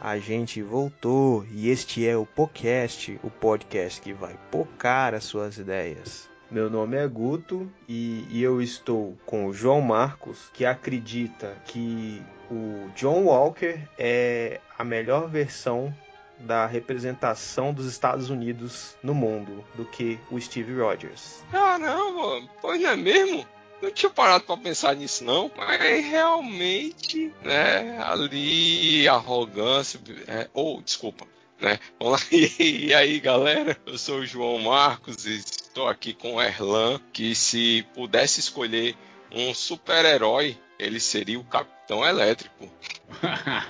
[0.00, 5.58] a gente voltou e este é o podcast, o podcast que vai pocar as suas
[5.58, 6.28] ideias.
[6.50, 12.22] Meu nome é Guto e, e eu estou com o João Marcos, que acredita que
[12.50, 15.94] o John Walker é a melhor versão
[16.38, 21.42] da representação dos Estados Unidos no mundo do que o Steve Rogers.
[21.50, 23.46] Caramba, pois não é mesmo?
[23.80, 30.82] Não tinha parado para pensar nisso não, mas realmente, né, ali arrogância, é, ou oh,
[30.82, 31.26] desculpa,
[31.60, 31.78] né?
[32.58, 37.34] E aí, galera, eu sou o João Marcos e estou aqui com o Erlan, que
[37.34, 38.96] se pudesse escolher
[39.30, 42.68] um super-herói, ele seria o Capitão Elétrico.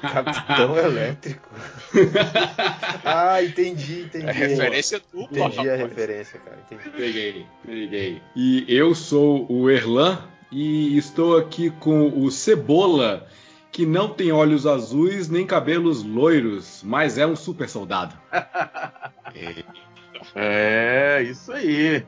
[0.02, 1.48] Capitão Elétrico.
[3.04, 4.26] ah, entendi, entendi.
[4.26, 5.38] É referência dupla.
[5.38, 5.70] Entendi rapaz.
[5.70, 6.58] a referência, cara.
[6.70, 6.90] Entendi.
[6.90, 8.22] Peguei, peguei.
[8.34, 10.18] E eu sou o Erlan
[10.50, 13.28] e estou aqui com o Cebola,
[13.70, 18.18] que não tem olhos azuis nem cabelos loiros, mas é um super soldado.
[20.34, 22.04] é, isso aí.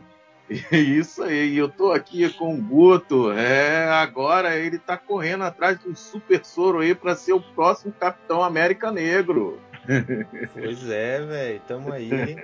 [0.72, 3.30] Isso aí, eu tô aqui com o Guto.
[3.30, 8.42] É, agora ele tá correndo atrás do super soro aí para ser o próximo Capitão
[8.42, 9.60] América Negro.
[10.52, 12.36] Pois é, velho, tamo aí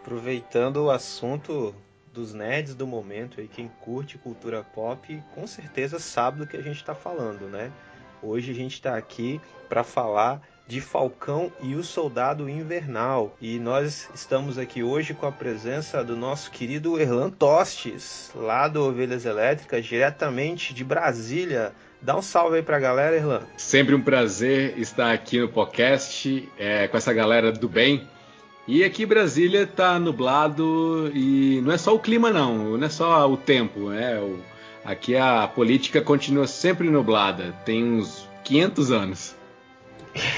[0.00, 1.74] aproveitando o assunto
[2.12, 6.62] dos nerds do momento aí, quem curte cultura pop, com certeza sabe do que a
[6.62, 7.72] gente tá falando, né?
[8.22, 13.36] Hoje a gente tá aqui para falar de Falcão e o Soldado Invernal.
[13.40, 18.82] E nós estamos aqui hoje com a presença do nosso querido Erlan Tostes, lá do
[18.82, 21.72] Ovelhas Elétricas, diretamente de Brasília.
[22.00, 23.42] Dá um salve aí pra galera, Erlan.
[23.56, 28.06] Sempre um prazer estar aqui no podcast é, com essa galera do bem.
[28.66, 33.30] E aqui Brasília tá nublado e não é só o clima não, não é só
[33.30, 34.18] o tempo, né?
[34.84, 39.36] aqui a política continua sempre nublada, tem uns 500 anos.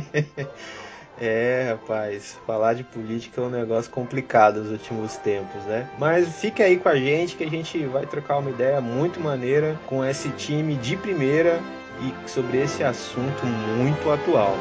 [1.20, 5.88] É, rapaz, falar de política é um negócio complicado nos últimos tempos, né?
[5.96, 9.78] Mas fique aí com a gente que a gente vai trocar uma ideia muito maneira
[9.86, 11.60] com esse time de primeira
[12.00, 14.56] e sobre esse assunto muito atual.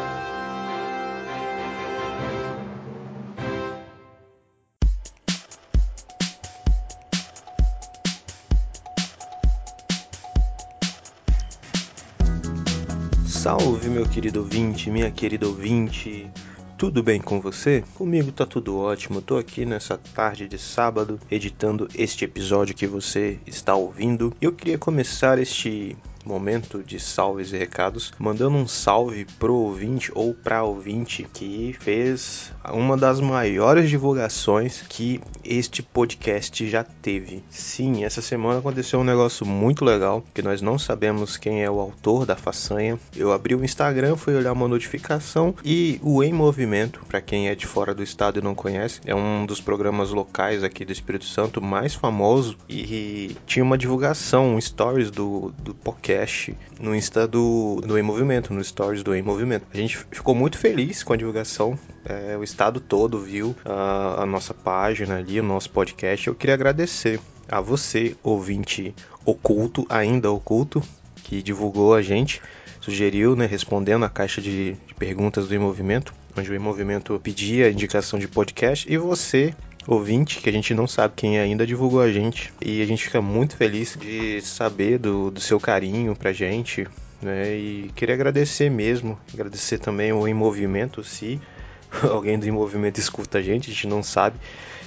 [13.83, 16.31] Salve, meu querido ouvinte, minha querida ouvinte.
[16.77, 17.83] Tudo bem com você?
[17.95, 19.21] Comigo tá tudo ótimo.
[19.21, 24.33] tô aqui nessa tarde de sábado editando este episódio que você está ouvindo.
[24.39, 30.33] Eu queria começar este momento de salves e recados, mandando um salve pro ouvinte ou
[30.33, 37.43] pra ouvinte que fez uma das maiores divulgações que este podcast já teve.
[37.49, 41.79] Sim, essa semana aconteceu um negócio muito legal, que nós não sabemos quem é o
[41.79, 42.97] autor da façanha.
[43.15, 47.55] Eu abri o Instagram, fui olhar uma notificação e o Em Movimento, para quem é
[47.55, 51.25] de fora do estado e não conhece, é um dos programas locais aqui do Espírito
[51.25, 57.27] Santo mais famoso e tinha uma divulgação, um stories do, do podcast podcast no Insta
[57.27, 59.65] do, do Em Movimento, no Stories do Em Movimento.
[59.73, 64.25] A gente ficou muito feliz com a divulgação, é, o estado todo viu a, a
[64.25, 66.27] nossa página ali, o nosso podcast.
[66.27, 67.19] Eu queria agradecer
[67.49, 68.93] a você, ouvinte
[69.25, 70.81] oculto, ainda oculto,
[71.23, 72.41] que divulgou a gente,
[72.79, 77.19] sugeriu, né, respondendo a caixa de, de perguntas do Em Movimento, onde o Em Movimento
[77.23, 79.53] pedia indicação de podcast, e você
[79.87, 82.53] ouvinte, que a gente não sabe quem é ainda, divulgou a gente.
[82.61, 86.87] E a gente fica muito feliz de saber do, do seu carinho pra gente.
[87.21, 87.55] Né?
[87.55, 91.39] E queria agradecer mesmo, agradecer também o Em Movimento, se
[92.03, 94.37] alguém do Em Movimento escuta a gente, a gente não sabe.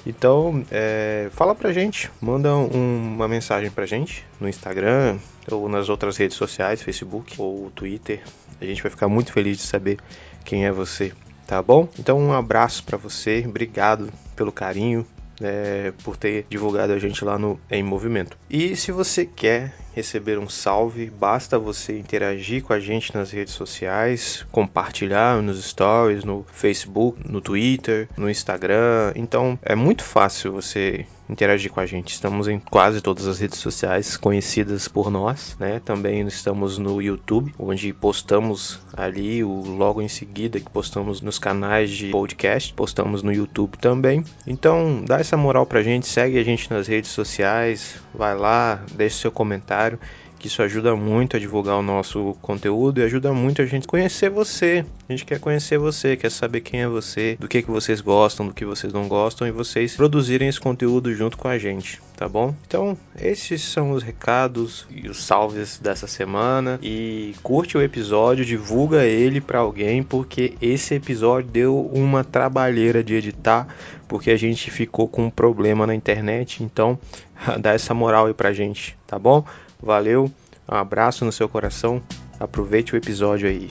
[0.07, 5.19] Então, é, fala pra gente, manda um, uma mensagem pra gente no Instagram
[5.51, 8.23] ou nas outras redes sociais, Facebook ou Twitter.
[8.61, 9.99] A gente vai ficar muito feliz de saber
[10.45, 11.13] quem é você
[11.47, 11.89] tá bom?
[11.99, 15.07] Então um abraço para você, obrigado pelo carinho,
[15.41, 18.37] é, por ter divulgado a gente lá no Em Movimento.
[18.49, 23.55] E se você quer receber um salve, basta você interagir com a gente nas redes
[23.55, 29.13] sociais, compartilhar nos stories, no Facebook, no Twitter, no Instagram.
[29.15, 32.13] Então é muito fácil você interagir com a gente.
[32.13, 35.81] Estamos em quase todas as redes sociais conhecidas por nós, né?
[35.85, 41.91] Também estamos no YouTube, onde postamos ali o logo em seguida que postamos nos canais
[41.91, 44.25] de podcast, postamos no YouTube também.
[44.47, 49.17] Então, dá essa moral pra gente, segue a gente nas redes sociais, vai lá, deixe
[49.17, 49.99] seu comentário
[50.47, 54.31] que isso ajuda muito a divulgar o nosso conteúdo e ajuda muito a gente conhecer
[54.31, 54.85] você.
[55.09, 58.47] A gente quer conhecer você, quer saber quem é você, do que, que vocês gostam,
[58.47, 62.29] do que vocês não gostam e vocês produzirem esse conteúdo junto com a gente, tá
[62.29, 62.55] bom?
[62.67, 69.05] Então, esses são os recados e os salves dessa semana e curte o episódio, divulga
[69.05, 73.67] ele para alguém porque esse episódio deu uma trabalheira de editar
[74.07, 76.99] porque a gente ficou com um problema na internet, então
[77.61, 79.45] dá essa moral aí pra gente, tá bom?
[79.81, 80.31] Valeu,
[80.69, 82.03] um abraço no seu coração,
[82.41, 83.71] aproveite o episódio aí.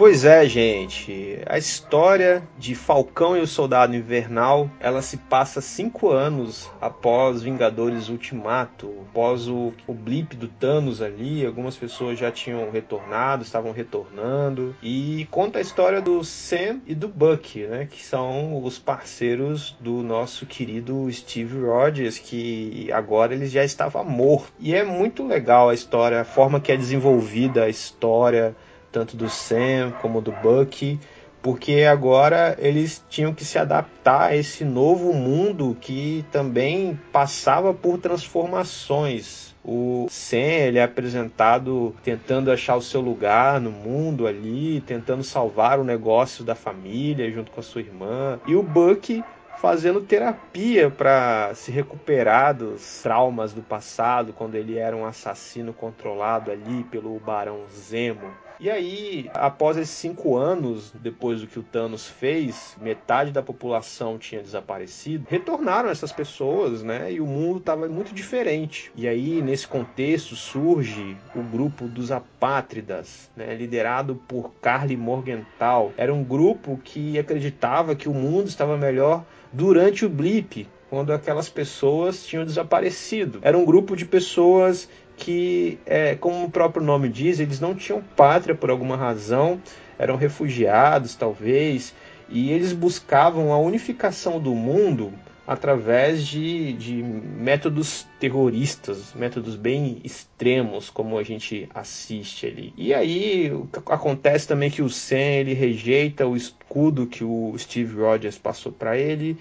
[0.00, 1.42] Pois é, gente.
[1.44, 8.08] A história de Falcão e o Soldado Invernal, ela se passa cinco anos após Vingadores
[8.08, 11.44] Ultimato, após o, o blip do Thanos ali.
[11.44, 17.06] Algumas pessoas já tinham retornado, estavam retornando e conta a história do Sam e do
[17.06, 23.62] Buck, né, que são os parceiros do nosso querido Steve Rogers, que agora ele já
[23.62, 24.50] estava morto.
[24.58, 28.56] E é muito legal a história, a forma que é desenvolvida a história
[28.90, 30.98] tanto do Sam como do Bucky,
[31.42, 37.98] porque agora eles tinham que se adaptar a esse novo mundo que também passava por
[37.98, 39.54] transformações.
[39.64, 45.78] O Sam ele é apresentado tentando achar o seu lugar no mundo ali, tentando salvar
[45.78, 48.40] o negócio da família junto com a sua irmã.
[48.46, 49.22] E o Bucky
[49.60, 56.50] fazendo terapia para se recuperar dos traumas do passado, quando ele era um assassino controlado
[56.50, 58.30] ali pelo Barão Zemo.
[58.62, 64.18] E aí, após esses cinco anos, depois do que o Thanos fez, metade da população
[64.18, 67.10] tinha desaparecido, retornaram essas pessoas, né?
[67.10, 68.92] E o mundo estava muito diferente.
[68.94, 73.54] E aí, nesse contexto, surge o grupo dos apátridas, né?
[73.54, 75.94] liderado por Carly Morgenthau.
[75.96, 81.48] Era um grupo que acreditava que o mundo estava melhor durante o blip, quando aquelas
[81.48, 83.38] pessoas tinham desaparecido.
[83.42, 88.02] Era um grupo de pessoas que, é, como o próprio nome diz, eles não tinham
[88.02, 89.62] pátria por alguma razão,
[89.96, 91.94] eram refugiados talvez,
[92.28, 95.12] e eles buscavam a unificação do mundo
[95.46, 102.72] através de, de métodos terroristas, métodos bem extremos, como a gente assiste ali.
[102.76, 103.52] E aí
[103.86, 108.96] acontece também que o Sam ele rejeita o escudo que o Steve Rogers passou para
[108.96, 109.36] ele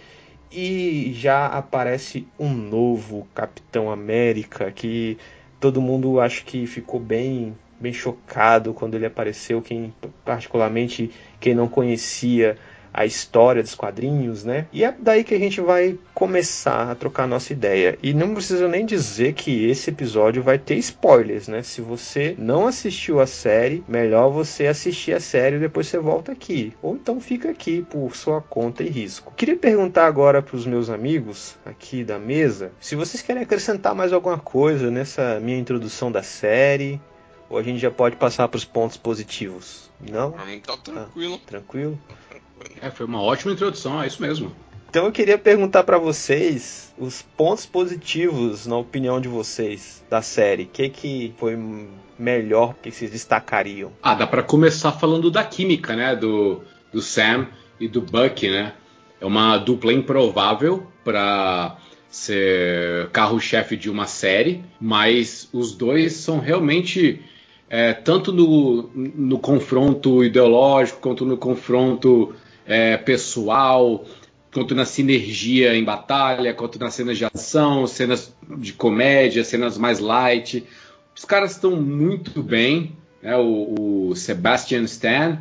[0.52, 5.18] e já aparece um novo Capitão América que
[5.60, 9.94] todo mundo acho que ficou bem bem chocado quando ele apareceu, quem
[10.26, 12.58] particularmente quem não conhecia
[12.94, 14.68] a história dos quadrinhos, né?
[14.72, 17.98] E é daí que a gente vai começar a trocar nossa ideia.
[18.02, 21.64] E não precisa nem dizer que esse episódio vai ter spoilers, né?
[21.64, 26.32] Se você não assistiu a série, melhor você assistir a série e depois você volta
[26.32, 26.74] aqui.
[26.82, 29.34] Ou então fica aqui por sua conta e risco.
[29.36, 34.12] Queria perguntar agora para os meus amigos aqui da mesa se vocês querem acrescentar mais
[34.12, 37.00] alguma coisa nessa minha introdução da série.
[37.50, 39.90] Ou a gente já pode passar para os pontos positivos?
[40.00, 40.36] Não?
[40.46, 41.36] Mim tá tranquilo.
[41.36, 42.00] Ah, tranquilo?
[42.82, 44.52] É, foi uma ótima introdução, é isso mesmo.
[44.90, 50.64] Então eu queria perguntar para vocês os pontos positivos, na opinião de vocês, da série.
[50.64, 51.56] O que, que foi
[52.18, 53.92] melhor que vocês destacariam?
[54.02, 56.16] Ah, dá para começar falando da química, né?
[56.16, 56.62] Do,
[56.92, 57.48] do Sam
[57.80, 58.74] e do Buck, né?
[59.22, 61.78] É uma dupla improvável para
[62.10, 67.22] ser carro-chefe de uma série, mas os dois são realmente
[67.70, 72.34] é, tanto no, no confronto ideológico quanto no confronto
[72.70, 74.06] é, pessoal,
[74.54, 80.00] quanto na sinergia em batalha, quanto nas cenas de ação, cenas de comédia, cenas mais
[80.00, 80.64] light.
[81.16, 82.96] Os caras estão muito bem.
[83.22, 83.36] Né?
[83.36, 85.40] O, o, Sebastian Stan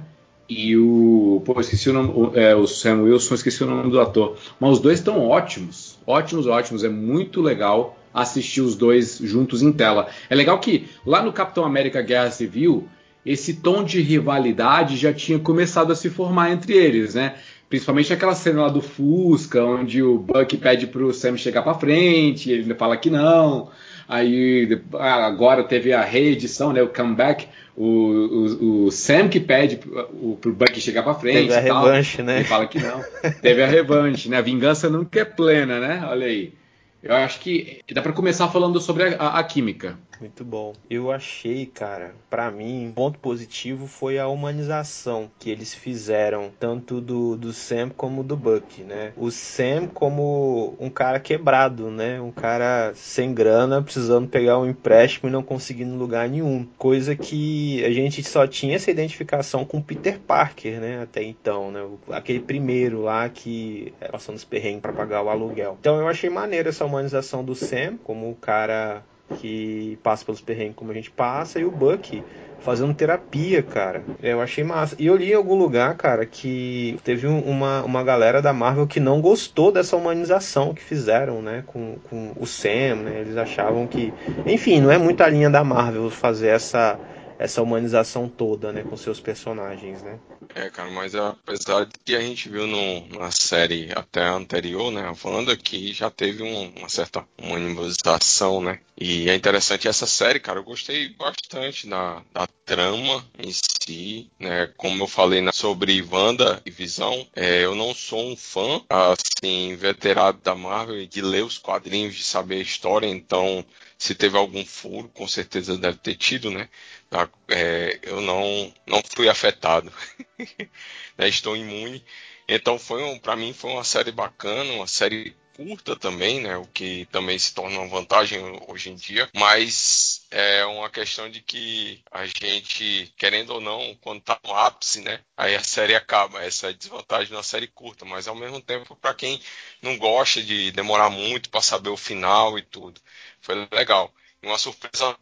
[0.48, 1.42] e o.
[1.44, 2.10] Pô, esqueci o nome.
[2.14, 4.38] O, é, o Sam Wilson, esqueci o nome do ator.
[4.58, 5.98] Mas os dois estão ótimos.
[6.06, 6.82] Ótimos, ótimos.
[6.82, 10.08] É muito legal assistir os dois juntos em tela.
[10.30, 12.88] É legal que lá no Capitão América Guerra Civil,
[13.30, 17.34] esse tom de rivalidade já tinha começado a se formar entre eles, né?
[17.68, 22.50] Principalmente aquela cena lá do Fusca, onde o Buck pede pro Sam chegar para frente,
[22.50, 23.68] ele fala que não.
[24.08, 30.38] Aí agora teve a reedição, né, o comeback, o, o, o Sam que pede pro,
[30.40, 31.48] pro Bucky chegar pra frente.
[31.48, 32.36] Teve a revanche, né?
[32.36, 33.04] Ele fala que não.
[33.42, 34.38] teve a revanche, né?
[34.38, 36.06] A vingança nunca é plena, né?
[36.08, 36.54] Olha aí.
[37.02, 39.96] Eu acho que dá para começar falando sobre a, a, a, química.
[40.20, 40.72] Muito bom.
[40.90, 47.00] Eu achei, cara, para mim, um ponto positivo foi a humanização que eles fizeram, tanto
[47.00, 49.12] do, do Sam como do Buck, né?
[49.16, 52.20] O Sam como um cara quebrado, né?
[52.20, 56.66] Um cara sem grana, precisando pegar um empréstimo e não conseguindo lugar nenhum.
[56.76, 61.02] Coisa que a gente só tinha essa identificação com Peter Parker, né?
[61.02, 61.86] Até então, né?
[62.10, 65.76] Aquele primeiro lá que é passando os perrengues para pagar o aluguel.
[65.80, 69.02] Então eu achei maneiro essa humanização do Sam como o cara
[69.36, 72.22] que passa pelos perrengues como a gente passa, e o Buck
[72.60, 74.02] fazendo terapia, cara.
[74.22, 74.96] Eu achei massa.
[74.98, 79.00] E eu li em algum lugar, cara, que teve uma, uma galera da Marvel que
[79.00, 83.20] não gostou dessa humanização que fizeram, né, com, com o Sam, né?
[83.20, 84.12] Eles achavam que.
[84.46, 86.98] Enfim, não é muita linha da Marvel fazer essa
[87.38, 90.18] essa humanização toda, né, com seus personagens, né?
[90.54, 95.02] É, cara, mas apesar de que a gente viu no, na série até anterior, né,
[95.02, 98.80] a Wanda, que já teve um, uma certa humanização, né?
[99.00, 104.66] E é interessante essa série, cara, eu gostei bastante da, da trama em si, né?
[104.76, 109.76] Como eu falei né, sobre Wanda e Visão, é, eu não sou um fã, assim,
[109.76, 113.64] veterano da Marvel de ler os quadrinhos, de saber a história, então
[113.96, 116.68] se teve algum furo, com certeza deve ter tido, né?
[117.10, 117.28] Tá?
[117.48, 119.90] É, eu não, não fui afetado,
[121.16, 121.28] né?
[121.28, 122.04] estou imune.
[122.46, 126.56] Então foi um, para mim foi uma série bacana, uma série curta também, né?
[126.56, 128.38] O que também se torna uma vantagem
[128.68, 129.28] hoje em dia.
[129.34, 135.00] Mas é uma questão de que a gente, querendo ou não, quando tá no ápice,
[135.00, 135.20] né?
[135.36, 136.42] Aí a série acaba.
[136.44, 138.04] Essa é a desvantagem da série curta.
[138.04, 139.40] Mas ao mesmo tempo, para quem
[139.82, 143.00] não gosta de demorar muito para saber o final e tudo,
[143.40, 144.14] foi legal.
[144.42, 145.16] Uma surpresa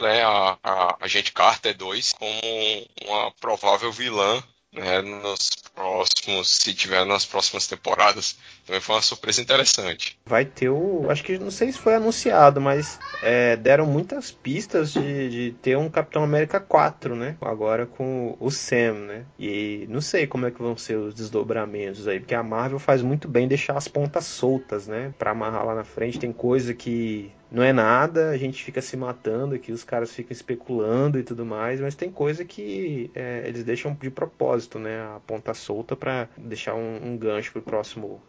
[0.00, 7.04] né, a, a Agente Carter 2 como uma provável vilã né, nos próximos, se tiver
[7.06, 8.36] nas próximas temporadas.
[8.68, 10.18] Também foi uma surpresa interessante.
[10.26, 11.06] Vai ter o.
[11.08, 15.78] Acho que não sei se foi anunciado, mas é, deram muitas pistas de, de, ter
[15.78, 17.38] um Capitão América 4, né?
[17.40, 19.24] Agora com o Sam, né?
[19.38, 23.00] E não sei como é que vão ser os desdobramentos aí, porque a Marvel faz
[23.00, 25.14] muito bem deixar as pontas soltas, né?
[25.18, 26.18] Pra amarrar lá na frente.
[26.18, 30.32] Tem coisa que não é nada, a gente fica se matando aqui, os caras ficam
[30.32, 35.00] especulando e tudo mais, mas tem coisa que é, eles deixam de propósito, né?
[35.16, 38.20] A ponta solta para deixar um, um gancho pro próximo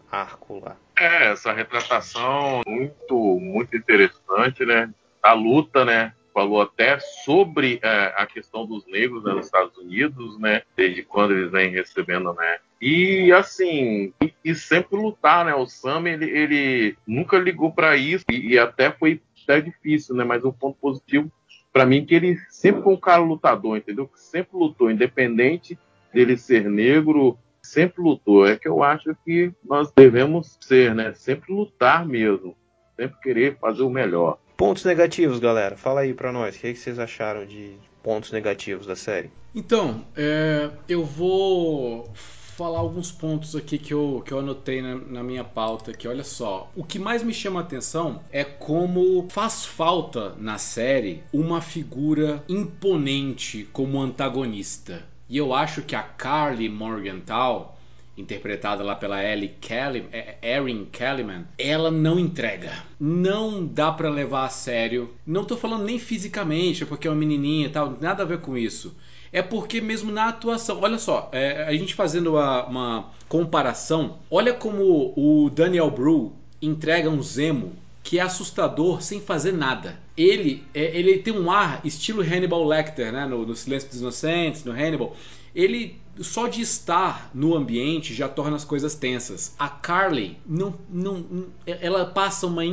[0.50, 0.76] lá.
[0.98, 4.92] É, essa retratação muito, muito interessante, né?
[5.22, 6.14] A luta, né?
[6.34, 10.62] Falou até sobre é, a questão dos negros né, nos Estados Unidos, né?
[10.76, 12.58] Desde quando eles vêm recebendo, né?
[12.82, 15.54] E assim, e, e, sempre lutar, né?
[15.54, 20.24] O Sam, ele, ele nunca ligou para isso e, e, até foi até difícil, né?
[20.24, 21.30] Mas um ponto positivo
[21.74, 24.08] para mim é que ele sempre foi um cara lutador, entendeu?
[24.08, 25.78] Que sempre lutou, independente
[26.14, 28.46] dele ser negro, sempre lutou.
[28.46, 31.14] É que eu acho que nós devemos ser, né?
[31.14, 32.56] Sempre lutar mesmo,
[32.96, 34.40] sempre querer fazer o melhor.
[34.58, 35.78] Pontos negativos, galera.
[35.78, 36.56] Fala aí para nós.
[36.56, 39.32] O que, é que vocês acharam de pontos negativos da série?
[39.56, 42.12] Então, é, eu vou
[42.60, 46.26] falar alguns pontos aqui que eu, que eu anotei na, na, minha pauta que olha
[46.26, 51.62] só, o que mais me chama a atenção é como faz falta na série uma
[51.62, 55.08] figura imponente como antagonista.
[55.30, 57.78] E eu acho que a Carly Morgenthau
[58.18, 62.74] interpretada lá pela Ellie Kelly, é, Erin Kellyman, ela não entrega.
[63.00, 65.14] Não dá para levar a sério.
[65.26, 68.58] Não tô falando nem fisicamente, porque é uma menininha e tal, nada a ver com
[68.58, 68.94] isso
[69.32, 74.54] é porque mesmo na atuação, olha só, é, a gente fazendo uma, uma, comparação, olha
[74.54, 77.74] como o Daniel Bru entrega um Zemo
[78.10, 79.96] que é assustador sem fazer nada.
[80.18, 84.64] Ele, é, ele tem um ar estilo Hannibal Lecter, né, no, no Silêncio dos Inocentes,
[84.64, 85.16] no Hannibal.
[85.56, 89.56] Ele só de estar no ambiente já torna as coisas tensas.
[89.58, 91.26] A Carly não, não,
[91.66, 92.64] ela passa uma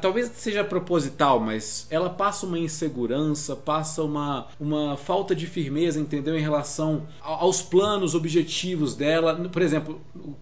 [0.00, 6.36] talvez seja proposital, mas ela passa uma insegurança, passa uma, uma falta de firmeza, entendeu,
[6.36, 9.34] em relação aos planos, objetivos dela.
[9.48, 10.00] Por exemplo,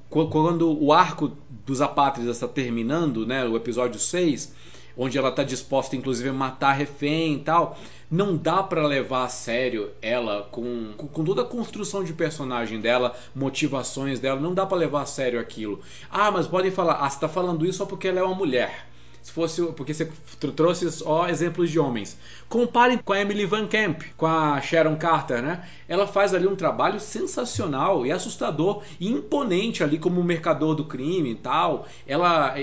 [0.09, 1.33] quando o arco
[1.67, 4.53] dos apátridas está terminando, né, o episódio 6,
[4.97, 7.79] onde ela está disposta inclusive a matar refém e tal
[8.13, 13.17] não dá para levar a sério ela com, com toda a construção de personagem dela,
[13.35, 15.81] motivações dela, não dá para levar a sério aquilo.
[16.11, 18.87] Ah, mas podem falar, ah, você tá falando isso só porque ela é uma mulher.
[19.23, 20.11] Se fosse porque você
[20.55, 22.19] trouxe só exemplos de homens.
[22.49, 25.65] Comparem com a Emily Van Camp, com a Sharon Carter, né?
[25.89, 31.31] Ela faz ali um trabalho sensacional e assustador e imponente ali como mercador do crime
[31.31, 31.87] e tal.
[32.07, 32.55] Ela,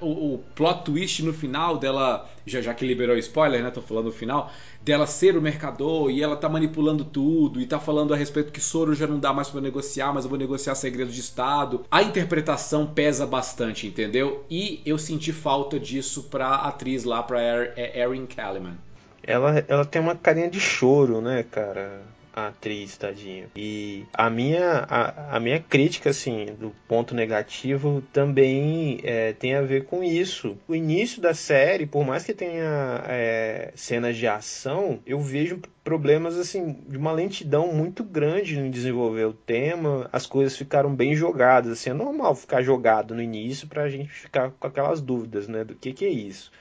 [0.00, 3.70] o, o, plot twist no final dela, já, já que liberou spoiler, né?
[3.70, 4.50] Tô falando no final
[4.80, 8.60] dela ser o mercador e ela tá manipulando tudo e tá falando a respeito que
[8.60, 11.84] soro já não dá mais para negociar, mas eu vou negociar segredos de Estado.
[11.90, 14.44] A interpretação pesa bastante, entendeu?
[14.50, 17.40] E eu senti falta disso pra atriz lá, pra
[17.76, 18.78] Erin Calliman.
[19.22, 22.00] Ela, ela tem uma carinha de choro, né, cara?
[22.38, 23.48] A atriz, tadinho.
[23.56, 29.62] E a minha, a, a, minha crítica, assim, do ponto negativo também é, tem a
[29.62, 30.56] ver com isso.
[30.66, 36.36] O início da série, por mais que tenha é, cenas de ação, eu vejo problemas,
[36.36, 40.08] assim, de uma lentidão muito grande no desenvolver o tema.
[40.12, 44.50] As coisas ficaram bem jogadas, assim, é normal ficar jogado no início pra gente ficar
[44.50, 46.52] com aquelas dúvidas, né, do que que é isso.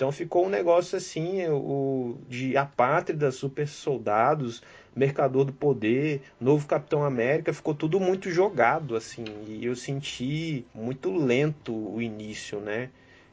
[0.00, 4.62] Então ficou um negócio assim, o, de apátrida, super soldados,
[4.94, 11.14] Mercador do Poder, Novo Capitão América, ficou tudo muito jogado, assim, e eu senti muito
[11.16, 12.90] lento o início, né?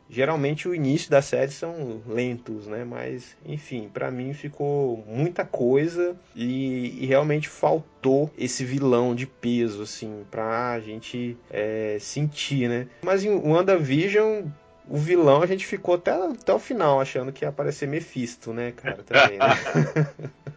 [0.10, 2.86] Geralmente o início da série são lentos, né?
[2.86, 9.82] Mas, enfim, para mim ficou muita coisa e, e, realmente faltou esse vilão de peso,
[9.82, 12.88] assim, pra gente é, sentir, né?
[13.02, 14.46] Mas em WandaVision,
[14.90, 18.72] o vilão a gente ficou até, até o final achando que ia aparecer Mephisto, né,
[18.72, 19.04] cara?
[19.04, 20.32] Também, né?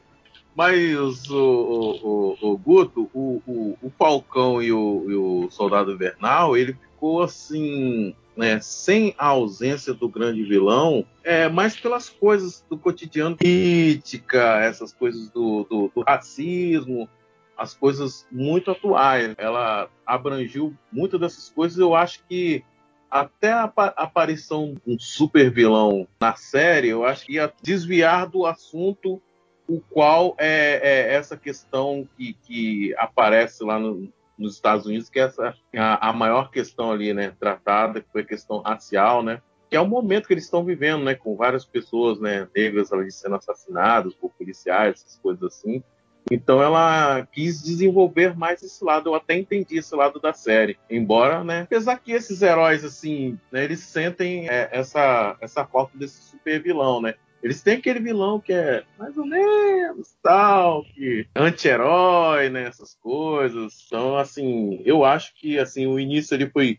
[0.55, 5.93] Mas o, o, o, o Guto, o, o, o Falcão e o, e o Soldado
[5.93, 12.65] Invernal, ele ficou assim, né, sem a ausência do grande vilão, é, mais pelas coisas
[12.69, 17.09] do cotidiano, política, essas coisas do, do, do racismo,
[17.57, 19.35] as coisas muito atuais.
[19.37, 21.79] Ela abrangiu muito dessas coisas.
[21.79, 22.65] Eu acho que
[23.11, 28.47] até a aparição de um super vilão na série, eu acho que ia desviar do
[28.47, 29.21] assunto
[29.71, 35.21] o qual é, é essa questão que, que aparece lá no, nos Estados Unidos, que
[35.21, 39.41] é essa, a, a, maior questão ali, né, tratada, que foi a questão racial, né,
[39.69, 43.13] que é o momento que eles estão vivendo, né, com várias pessoas, né, negras ali
[43.13, 45.81] sendo assassinadas por policiais, essas coisas assim.
[46.29, 49.09] Então ela quis desenvolver mais esse lado.
[49.09, 53.63] Eu até entendi esse lado da série, embora, né, apesar que esses heróis assim, né,
[53.63, 57.15] eles sentem é, essa essa falta desse super vilão, né?
[57.43, 63.85] Eles têm aquele vilão que é mais ou menos tal, que anti-herói, né, essas coisas.
[63.87, 66.79] Então, assim, eu acho que assim o início ele foi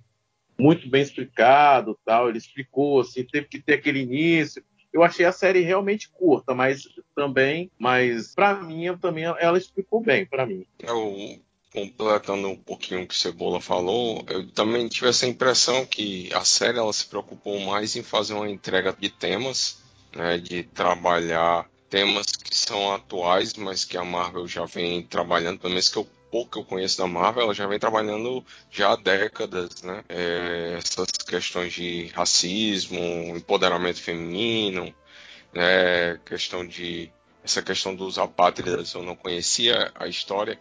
[0.60, 2.30] muito bem explicado, tal.
[2.30, 4.64] Ele explicou, assim, teve que ter aquele início.
[4.94, 10.26] Eu achei a série realmente curta, mas também, mas para mim também ela explicou bem
[10.26, 10.66] para mim.
[10.80, 11.40] Eu
[11.74, 16.44] completando um pouquinho o que o Cebola falou, eu também tive essa impressão que a
[16.44, 19.81] série ela se preocupou mais em fazer uma entrega de temas
[20.16, 25.72] né, de trabalhar temas que são atuais, mas que a Marvel já vem trabalhando, pelo
[25.72, 28.96] menos que eu pouco que eu conheço da Marvel, ela já vem trabalhando já há
[28.96, 30.04] décadas, né?
[30.08, 32.98] É, essas questões de racismo,
[33.36, 34.96] empoderamento feminino,
[35.54, 36.18] né?
[36.26, 37.12] Questão de
[37.44, 40.60] essa questão dos apátridas, eu não conhecia a história,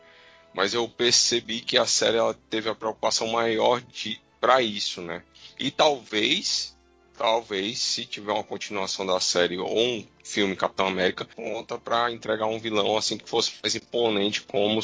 [0.52, 5.22] mas eu percebi que a série ela teve a preocupação maior de para isso, né?
[5.58, 6.76] E talvez
[7.20, 12.46] talvez, se tiver uma continuação da série ou um filme Capitão América, conta para entregar
[12.46, 14.80] um vilão assim que fosse mais imponente como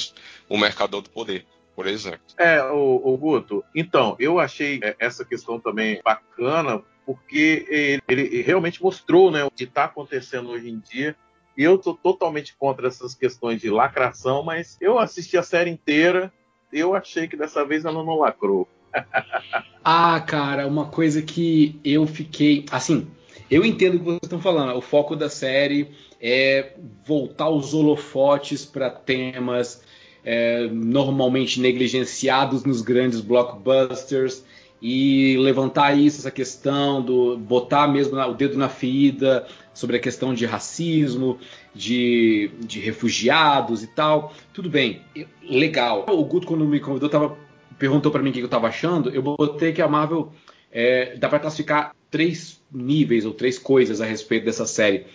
[0.46, 1.46] o Mercador do Poder.
[1.75, 2.20] Por exemplo.
[2.38, 8.42] É, o, o Guto, então, eu achei é, essa questão também bacana, porque ele, ele
[8.42, 11.16] realmente mostrou né, o que está acontecendo hoje em dia
[11.57, 16.31] e eu tô totalmente contra essas questões de lacração, mas eu assisti a série inteira,
[16.70, 18.68] eu achei que dessa vez ela não lacrou.
[19.85, 22.64] ah, cara, uma coisa que eu fiquei.
[22.70, 23.07] Assim,
[23.51, 24.77] eu entendo o que vocês estão falando.
[24.77, 25.88] O foco da série
[26.20, 26.72] é
[27.05, 29.83] voltar os holofotes para temas
[30.25, 34.44] é, normalmente negligenciados nos grandes blockbusters
[34.83, 40.35] e levantar isso, essa questão do botar mesmo o dedo na ferida sobre a questão
[40.35, 41.38] de racismo,
[41.75, 44.35] de, de refugiados e tal.
[44.53, 45.01] Tudo bem,
[45.42, 46.07] legal.
[46.09, 47.37] O Guto, quando me convidou, estava
[47.78, 50.32] perguntou para mim o que eu estava achando, eu botei que a Marvel
[50.72, 55.06] é, dá para classificar três níveis ou três coisas a respeito dessa série.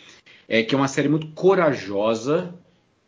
[0.47, 2.53] É que é uma série muito corajosa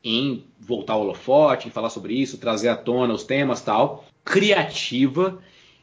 [0.04, 4.06] em voltar ao holofote, em falar sobre isso, trazer à tona os temas tal.
[4.24, 5.40] Criativa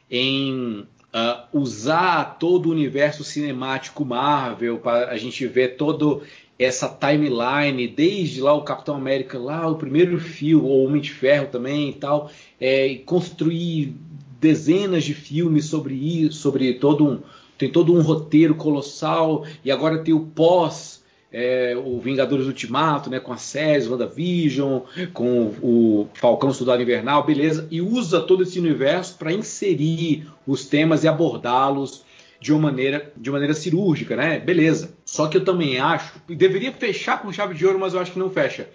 [0.09, 6.23] em uh, usar todo o universo cinemático Marvel para a gente ver todo
[6.59, 11.11] essa timeline, desde lá o Capitão América, lá o primeiro filme, ou o Homem de
[11.11, 12.29] Ferro também e tal,
[12.61, 13.95] é, construir
[14.39, 17.19] dezenas de filmes sobre isso, sobre todo um,
[17.57, 23.19] tem todo um roteiro colossal e agora tem o pós é, o Vingadores Ultimato, né,
[23.19, 24.81] com as séries, WandaVision,
[25.13, 31.03] com o Falcão Soldado Invernal, beleza, e usa todo esse universo para inserir os temas
[31.03, 32.03] e abordá-los
[32.39, 34.39] de uma maneira de uma maneira cirúrgica, né?
[34.39, 34.93] Beleza.
[35.05, 38.19] Só que eu também acho, deveria fechar com chave de ouro, mas eu acho que
[38.19, 38.67] não fecha.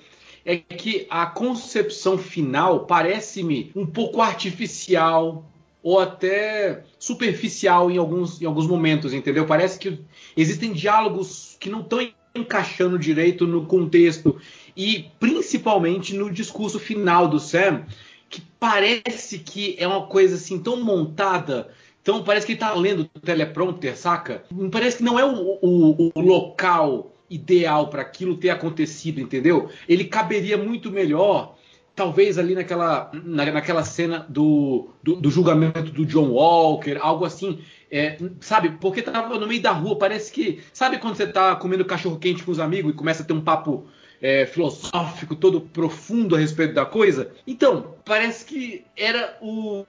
[0.46, 5.44] É que a concepção final parece-me um pouco artificial,
[5.82, 9.46] ou até superficial em alguns, em alguns momentos, entendeu?
[9.46, 10.00] Parece que
[10.36, 12.00] existem diálogos que não estão
[12.34, 14.36] encaixando direito no contexto
[14.76, 17.84] e principalmente no discurso final do Sam,
[18.28, 21.68] que parece que é uma coisa assim tão montada.
[22.02, 24.44] Então parece que ele tá lendo o teleprompter, saca?
[24.70, 29.68] Parece que não é o, o, o local ideal para aquilo ter acontecido, entendeu?
[29.88, 31.56] Ele caberia muito melhor,
[31.94, 37.60] talvez ali naquela, na, naquela cena do, do, do, julgamento do John Walker, algo assim,
[37.90, 38.70] é, sabe?
[38.80, 40.60] Porque tava no meio da rua, parece que.
[40.72, 43.40] Sabe quando você tá comendo cachorro quente com os amigos e começa a ter um
[43.40, 43.86] papo
[44.20, 47.32] é, filosófico, todo profundo a respeito da coisa?
[47.46, 49.86] Então, parece que era o,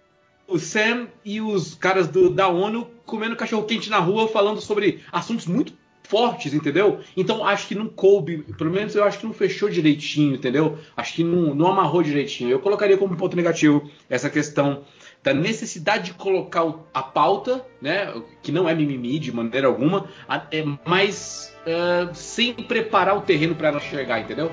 [0.48, 5.04] o Sam e os caras do, da ONU comendo cachorro quente na rua, falando sobre
[5.12, 5.74] assuntos muito
[6.08, 7.00] fortes, entendeu?
[7.16, 10.78] Então acho que não coube, pelo menos eu acho que não fechou direitinho, entendeu?
[10.96, 12.50] Acho que não, não amarrou direitinho.
[12.50, 14.84] Eu colocaria como ponto negativo essa questão
[15.22, 20.08] da necessidade de colocar a pauta, né, que não é mimimi de maneira alguma,
[20.52, 24.52] é, mas uh, sem preparar o terreno para ela chegar, entendeu?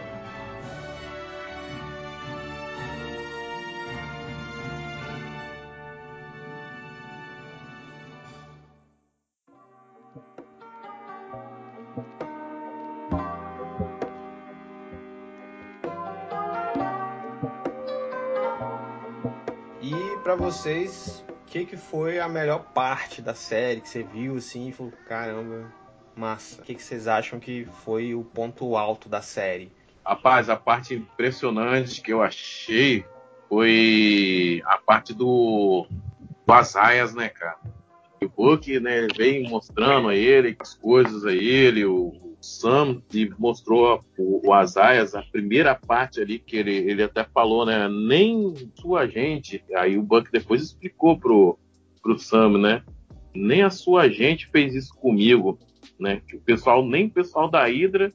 [20.54, 24.72] Vocês o que, que foi a melhor parte da série que você viu assim e
[24.72, 25.72] falou, caramba,
[26.16, 26.60] massa.
[26.60, 29.70] O que, que vocês acham que foi o ponto alto da série?
[30.04, 33.04] Rapaz, a parte impressionante que eu achei
[33.48, 35.86] foi a parte do,
[36.46, 37.58] do Azaias, né, cara?
[38.22, 44.04] O Buck, né, vem mostrando a ele as coisas a ele, o, Sam e mostrou
[44.18, 47.88] o, o Azaias, a primeira parte ali que ele, ele até falou, né?
[47.88, 49.64] Nem sua gente.
[49.74, 51.59] Aí o Buck depois explicou pro,
[52.02, 52.83] pro Sam, né?
[53.35, 55.59] Nem a sua gente fez isso comigo,
[55.98, 56.20] né?
[56.28, 58.12] Que o pessoal, nem o pessoal da Hydra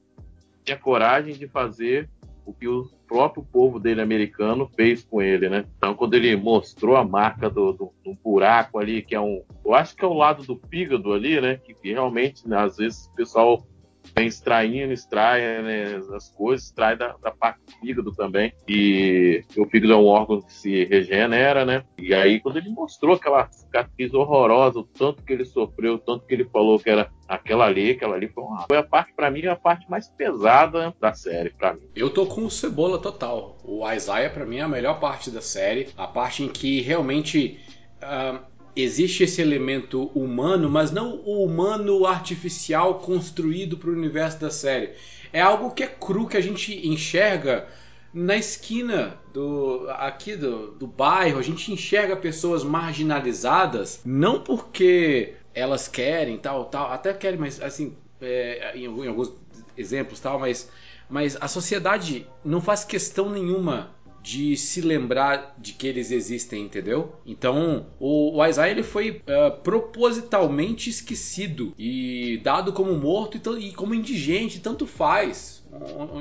[0.64, 2.10] tinha coragem de fazer
[2.46, 5.66] o que o próprio povo dele americano fez com ele, né?
[5.78, 9.74] Então, quando ele mostrou a marca do, do, do, buraco ali, que é um, eu
[9.74, 11.58] acho que é o lado do fígado ali, né?
[11.58, 13.68] Que, realmente, né, às vezes o pessoal
[14.16, 18.54] vem extraindo, extrai né, as coisas, extrai da, da, parte do fígado também.
[18.68, 21.84] E o fígado é um órgão que se regenera, né?
[21.98, 26.26] E aí, quando ele mostrou aquela cicatriz horrorosa, o tanto que ele sofreu, o tanto
[26.26, 28.66] que ele falou que era aquela ali, aquela ali foi, uma...
[28.68, 31.82] foi a parte, para mim, a parte mais pesada da série, para mim.
[31.96, 33.58] Eu tô com cebola total.
[33.64, 35.90] O Isaiah, para mim, é a melhor parte da série.
[35.98, 37.60] A parte em que realmente.
[38.02, 38.50] Uh
[38.82, 44.92] existe esse elemento humano, mas não o humano artificial construído para o universo da série.
[45.32, 47.68] É algo que é cru que a gente enxerga
[48.14, 51.40] na esquina do aqui do, do bairro.
[51.40, 57.96] A gente enxerga pessoas marginalizadas não porque elas querem tal tal, até querem, mas assim
[58.22, 59.34] é, em, alguns
[59.78, 60.70] exemplos tal, mas
[61.10, 63.96] mas a sociedade não faz questão nenhuma
[64.30, 67.16] de se lembrar de que eles existem, entendeu?
[67.26, 73.74] Então, o, o Isaiah ele foi uh, propositalmente esquecido e dado como morto e, e,
[73.74, 75.64] como indigente, tanto faz,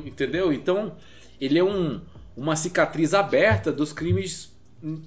[0.07, 0.51] entendeu?
[0.51, 0.97] Então,
[1.39, 2.01] ele é um,
[2.35, 4.57] uma cicatriz aberta dos crimes,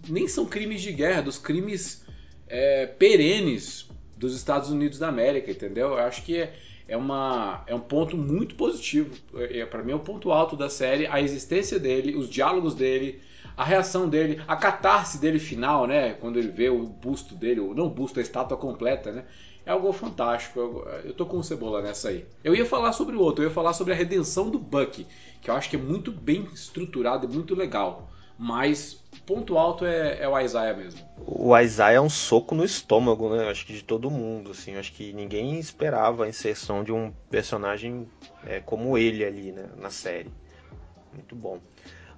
[0.07, 2.05] nem são crimes de guerra, dos crimes
[2.47, 5.87] é, perenes dos Estados Unidos da América, entendeu?
[5.87, 6.53] Eu acho que é,
[6.91, 9.15] é, uma, é um ponto muito positivo.
[9.35, 12.29] É, é para mim é o um ponto alto da série, a existência dele, os
[12.29, 13.21] diálogos dele,
[13.55, 16.13] a reação dele, a catarse dele final, né?
[16.13, 19.23] Quando ele vê o busto dele, não o busto, a estátua completa, né?
[19.65, 20.59] É algo fantástico.
[20.59, 22.25] Eu, eu tô com Cebola nessa aí.
[22.43, 25.07] Eu ia falar sobre o outro, eu ia falar sobre a redenção do Buck,
[25.41, 28.10] que eu acho que é muito bem estruturado e muito legal.
[28.43, 30.99] Mas ponto alto é, é, o Isaiah mesmo.
[31.27, 33.47] O Isaiah é um soco no estômago, né?
[33.47, 34.77] Acho que de todo mundo, assim.
[34.77, 38.09] Acho que ninguém esperava a inserção de um personagem
[38.43, 39.69] é, como ele ali, né?
[39.77, 40.31] Na série.
[41.13, 41.59] Muito bom.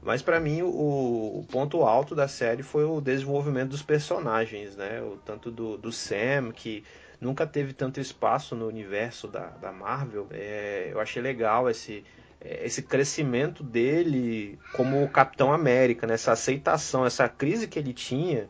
[0.01, 5.01] Mas para mim o, o, ponto alto da série foi o desenvolvimento dos personagens, né?
[5.01, 6.85] O tanto do, do Sam que
[7.19, 10.27] nunca teve tanto espaço no universo da, da Marvel.
[10.31, 12.05] É, eu achei legal esse
[12.43, 16.15] esse crescimento dele como Capitão América, né?
[16.15, 18.49] aceitação, essa crise que ele tinha,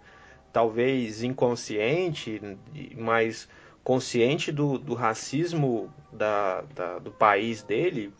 [0.51, 2.41] talvez inconsciente,
[2.97, 3.47] mas
[3.84, 8.13] consciente do, do racismo da, da, do país dele,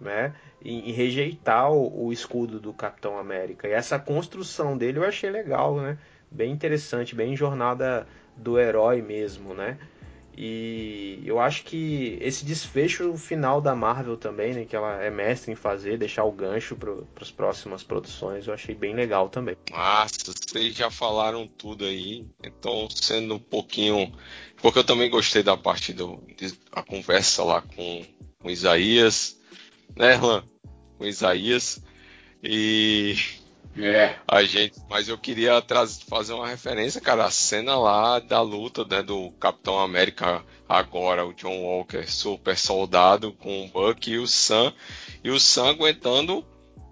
[0.00, 0.34] né?
[0.64, 3.68] Em, em rejeitar o, o, escudo do Capitão América.
[3.68, 5.98] E essa construção dele eu achei legal, né?
[6.30, 9.78] Bem interessante, bem jornada do herói mesmo, né?
[10.42, 15.52] E eu acho que esse desfecho final da Marvel também, né, que ela é mestre
[15.52, 19.54] em fazer, deixar o gancho para as próximas produções, eu achei bem legal também.
[19.70, 24.10] Massa, vocês já falaram tudo aí, então sendo um pouquinho.
[24.62, 26.24] Porque eu também gostei da parte do,
[26.72, 28.02] a conversa lá com,
[28.38, 29.38] com Isaías,
[29.94, 30.42] né, Lan?
[30.96, 31.82] Com Isaías.
[32.42, 33.14] E
[33.76, 34.18] é.
[34.26, 38.84] A gente, mas eu queria trazer, fazer uma referência, cara, a cena lá da luta
[38.84, 44.26] né, do Capitão América agora, o John Walker, super soldado com o Buck e o
[44.26, 44.72] Sam,
[45.22, 46.44] e o Sam aguentando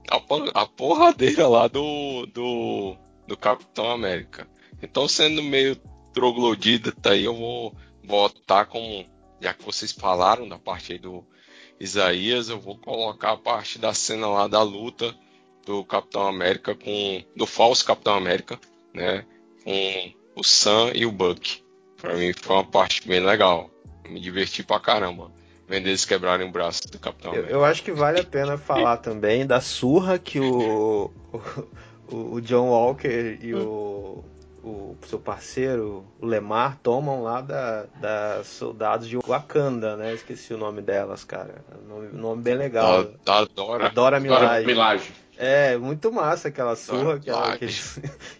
[0.08, 4.46] a, a porradeira lá do, do, do Capitão América.
[4.80, 5.76] Então, sendo meio
[6.12, 9.04] troglodita, tá aí, eu vou botar como,
[9.40, 11.24] já que vocês falaram da parte aí do
[11.80, 15.14] Isaías, eu vou colocar a parte da cena lá da luta
[15.68, 18.58] do Capitão América com do falso Capitão América,
[18.94, 19.22] né,
[19.62, 21.62] com o Sam e o Buck.
[22.00, 23.68] Para mim foi uma parte bem legal.
[24.08, 25.30] Me diverti pra caramba.
[25.68, 27.54] Vendo eles quebrarem o braço do Capitão eu, América.
[27.54, 31.10] Eu acho que vale a pena falar também da surra que o,
[32.10, 34.24] o, o John Walker e o,
[34.64, 40.14] o seu parceiro, o Lemar, tomam lá da, da soldados de Wakanda, né?
[40.14, 41.62] Esqueci o nome delas, cara.
[41.86, 43.04] Nome, nome bem legal.
[43.04, 43.90] Da, da Dora.
[43.90, 45.12] Dora Milaje.
[45.40, 47.74] É, muito massa aquela surra que, ela, que ele,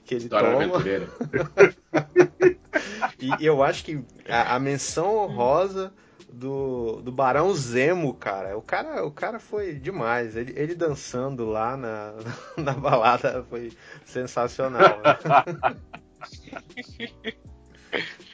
[0.05, 0.83] que ele toma.
[3.41, 5.93] e eu acho que a, a, menção honrosa
[6.33, 8.59] do, do Barão Zemo, cara.
[8.59, 10.35] O cara, o cara foi demais.
[10.35, 12.15] Ele, ele dançando lá na,
[12.59, 13.71] na balada foi
[14.05, 14.99] sensacional.
[14.99, 15.17] Né?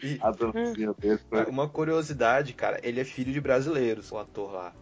[0.02, 0.18] E,
[1.48, 4.72] uma curiosidade, cara, ele é filho de brasileiros, o ator lá.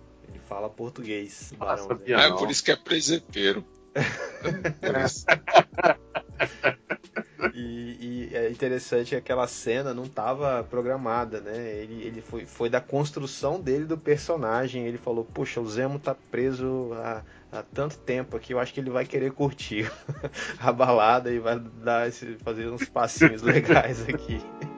[0.52, 1.54] Fala português.
[1.58, 3.64] Nossa, é por isso que é presepeiro.
[7.54, 11.76] e, e, é interessante aquela cena não estava programada, né?
[11.76, 14.86] Ele, ele foi, foi da construção dele do personagem.
[14.86, 18.80] Ele falou: Puxa, o Zemo tá preso há, há tanto tempo aqui, eu acho que
[18.80, 19.90] ele vai querer curtir
[20.60, 24.38] a balada e vai dar esse, fazer uns passinhos legais aqui.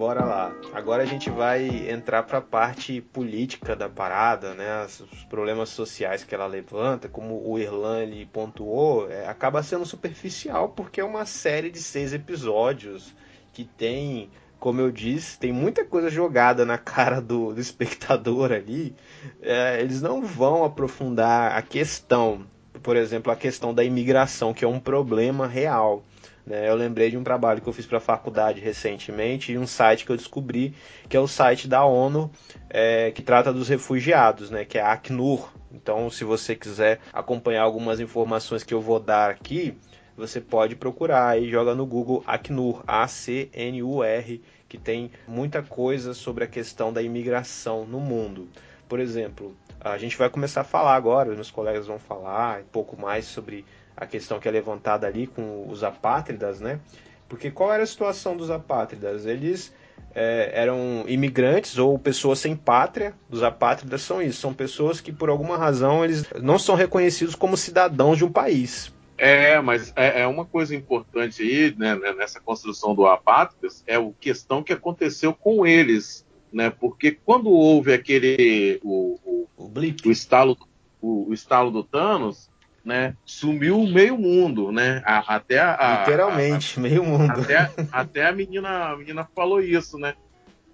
[0.00, 0.56] Bora lá.
[0.72, 4.86] Agora a gente vai entrar para a parte política da parada, né?
[4.86, 11.02] Os problemas sociais que ela levanta, como o Irlan pontuou, é, acaba sendo superficial porque
[11.02, 13.14] é uma série de seis episódios
[13.52, 18.96] que tem, como eu disse, tem muita coisa jogada na cara do, do espectador ali.
[19.42, 22.46] É, eles não vão aprofundar a questão,
[22.82, 26.02] por exemplo, a questão da imigração, que é um problema real.
[26.46, 26.68] Né?
[26.68, 30.04] Eu lembrei de um trabalho que eu fiz para a faculdade recentemente e um site
[30.04, 30.74] que eu descobri,
[31.08, 32.30] que é o site da ONU
[32.68, 34.64] é, que trata dos refugiados, né?
[34.64, 35.52] que é a Acnur.
[35.72, 39.76] Então, se você quiser acompanhar algumas informações que eu vou dar aqui,
[40.16, 46.46] você pode procurar e joga no Google Acnur, A-C-N-U-R, que tem muita coisa sobre a
[46.46, 48.48] questão da imigração no mundo.
[48.90, 53.00] Por exemplo, a gente vai começar a falar agora, meus colegas vão falar um pouco
[53.00, 53.64] mais sobre
[53.96, 56.80] a questão que é levantada ali com os apátridas, né?
[57.28, 59.26] Porque qual era a situação dos apátridas?
[59.26, 59.72] Eles
[60.12, 63.14] é, eram imigrantes ou pessoas sem pátria.
[63.30, 67.56] Os apátridas são isso, são pessoas que por alguma razão eles não são reconhecidos como
[67.56, 68.92] cidadãos de um país.
[69.16, 73.94] É, mas é, é uma coisa importante aí, né, né nessa construção do apátridas, é
[73.94, 76.70] a questão que aconteceu com eles, né?
[76.70, 79.72] Porque quando houve aquele o, o, o,
[80.06, 80.56] o estalo
[81.00, 82.50] o, o estalo do Thanos,
[82.84, 85.02] né, sumiu meio mundo, né?
[85.04, 87.30] A, até a, literalmente a, meio mundo.
[87.32, 90.14] Até, até a menina, a menina falou isso, né?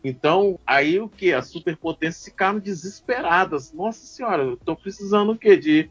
[0.05, 1.33] Então, aí o que?
[1.33, 3.73] As superpotências ficaram desesperadas.
[3.73, 5.57] Nossa senhora, eu tô precisando o quê?
[5.57, 5.91] De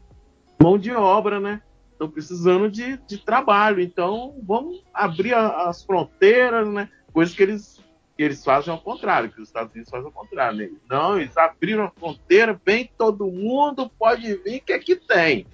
[0.62, 1.60] mão de obra, né?
[1.98, 3.80] Tô precisando de, de trabalho.
[3.80, 6.88] Então, vamos abrir a, as fronteiras, né?
[7.12, 7.78] Coisa que eles,
[8.16, 10.58] que eles fazem ao contrário, que os Estados Unidos fazem ao contrário.
[10.58, 10.70] Né?
[10.88, 15.46] Não, eles abriram a fronteira, vem todo mundo, pode vir, que aqui tem.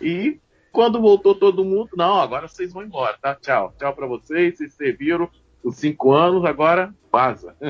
[0.00, 0.38] E
[0.70, 3.34] quando voltou todo mundo, não, agora vocês vão embora, tá?
[3.34, 3.74] Tchau.
[3.78, 5.28] Tchau para vocês, vocês serviram
[5.64, 7.56] os cinco anos, agora vaza.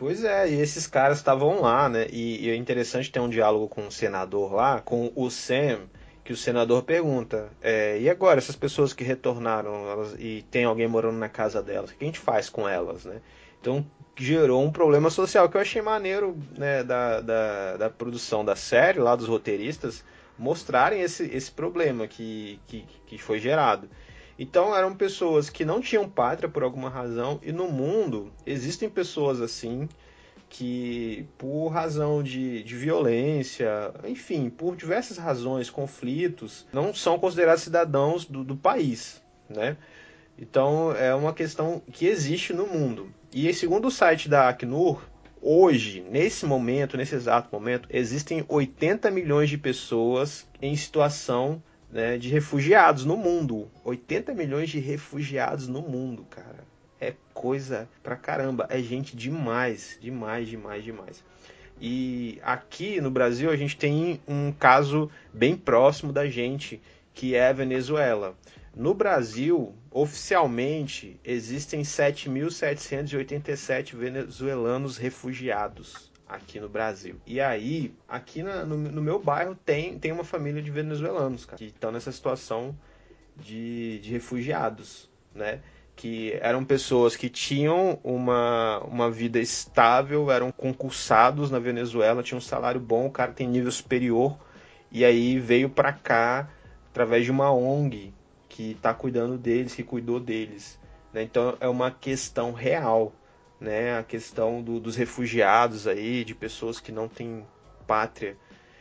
[0.00, 2.06] Pois é, e esses caras estavam lá, né?
[2.10, 5.80] E, e, é interessante ter um diálogo com o senador lá, com o Sam,
[6.24, 10.86] que o senador pergunta: é, e agora, essas pessoas que retornaram elas, e tem alguém
[10.88, 13.20] morando na casa delas, o que a gente faz com elas, né?
[13.60, 13.84] Então
[14.16, 18.98] gerou um problema social que eu achei maneiro né, da, da, da produção da série,
[18.98, 20.04] lá dos roteiristas,
[20.38, 23.88] mostrarem esse, esse problema que, que, que foi gerado.
[24.38, 29.40] Então eram pessoas que não tinham pátria por alguma razão, e no mundo existem pessoas
[29.40, 29.88] assim
[30.50, 38.24] que por razão de, de violência, enfim, por diversas razões, conflitos, não são considerados cidadãos
[38.24, 39.76] do, do país, né?
[40.36, 43.14] Então é uma questão que existe no mundo.
[43.32, 45.00] E segundo o site da Acnur,
[45.40, 52.28] hoje, nesse momento, nesse exato momento, existem 80 milhões de pessoas em situação né, de
[52.28, 53.70] refugiados no mundo.
[53.84, 56.69] 80 milhões de refugiados no mundo, cara
[57.00, 61.24] é coisa pra caramba, é gente demais, demais, demais, demais.
[61.80, 66.80] E aqui no Brasil a gente tem um caso bem próximo da gente,
[67.14, 68.36] que é a Venezuela.
[68.76, 77.16] No Brasil, oficialmente, existem 7.787 venezuelanos refugiados aqui no Brasil.
[77.26, 81.58] E aí, aqui na, no, no, meu bairro tem, tem uma família de venezuelanos cara,
[81.58, 82.78] que estão nessa situação
[83.36, 85.60] de, de refugiados, né?
[86.00, 92.40] Que eram pessoas que tinham uma, uma vida estável, eram concursados na Venezuela, tinham um
[92.40, 94.38] salário bom, o cara tem nível superior,
[94.90, 96.48] e aí veio para cá
[96.90, 98.14] através de uma ONG
[98.48, 100.80] que está cuidando deles, que cuidou deles.
[101.12, 101.22] Né?
[101.22, 103.12] Então é uma questão real,
[103.60, 103.98] né?
[103.98, 107.44] a questão do, dos refugiados aí, de pessoas que não têm
[107.86, 108.38] pátria.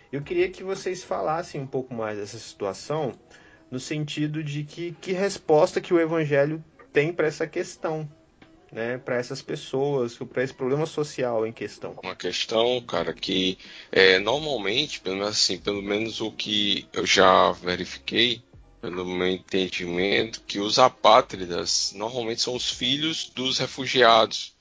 [0.10, 3.12] Eu queria que vocês falassem um pouco mais dessa situação,
[3.69, 8.10] no sentido de que, que resposta que o Evangelho tem para essa questão,
[8.71, 11.95] né, para essas pessoas, para esse problema social em questão.
[12.04, 13.58] Uma questão, cara, que
[13.91, 18.41] é, normalmente, pelo menos assim, pelo menos o que eu já verifiquei,
[18.82, 24.54] pelo meu entendimento, que os apátridas normalmente são os filhos dos refugiados.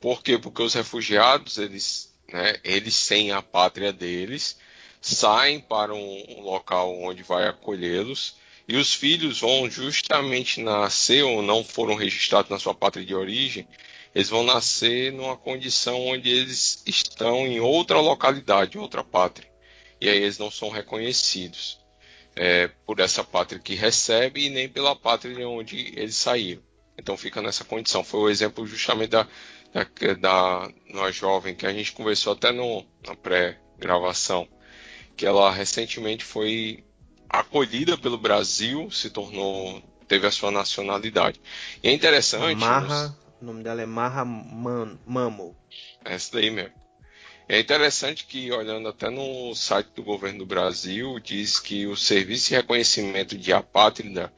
[0.00, 0.38] Por quê?
[0.38, 4.58] Porque os refugiados, eles, né, eles sem a pátria deles,
[5.00, 8.36] saem para um, um local onde vai acolhê-los
[8.68, 13.66] e os filhos vão justamente nascer ou não foram registrados na sua pátria de origem,
[14.14, 19.50] eles vão nascer numa condição onde eles estão em outra localidade, outra pátria.
[20.00, 21.78] E aí eles não são reconhecidos
[22.36, 26.62] é, por essa pátria que recebe e nem pela pátria de onde eles saíram.
[26.98, 28.04] Então fica nessa condição.
[28.04, 29.26] Foi o exemplo justamente da,
[29.72, 34.46] da, da uma jovem que a gente conversou até no, na pré-gravação,
[35.16, 36.84] que ela recentemente foi
[37.32, 41.40] acolhida pelo Brasil, se tornou, teve a sua nacionalidade.
[41.82, 42.60] E é interessante.
[42.60, 45.56] Marra, o nome dela é Marra Man, Mamo.
[46.04, 46.74] Essa daí mesmo.
[47.48, 52.50] É interessante que, olhando até no site do governo do Brasil, diz que o Serviço
[52.50, 54.32] de Reconhecimento de Apátrida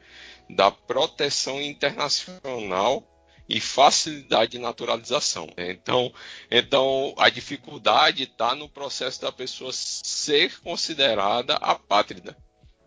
[0.48, 3.06] dá proteção internacional
[3.48, 5.48] e facilidade de naturalização.
[5.56, 6.12] Então,
[6.50, 12.36] então a dificuldade está no processo da pessoa ser considerada apátrida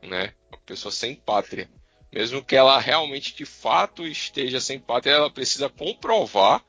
[0.02, 0.34] né?
[0.52, 1.70] Uma pessoa sem pátria.
[2.12, 6.64] Mesmo que ela realmente de fato esteja sem pátria, ela precisa comprovar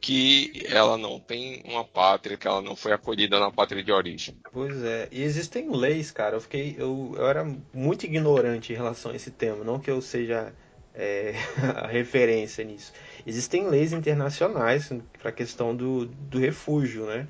[0.00, 4.36] que ela não tem uma pátria, que ela não foi acolhida na pátria de origem.
[4.52, 6.36] Pois é, e existem leis, cara.
[6.36, 10.02] Eu fiquei, eu, eu era muito ignorante em relação a esse tema, não que eu
[10.02, 10.52] seja
[10.94, 11.32] é,
[11.76, 12.92] a referência nisso.
[13.26, 17.26] Existem leis internacionais para a questão do, do refúgio, né?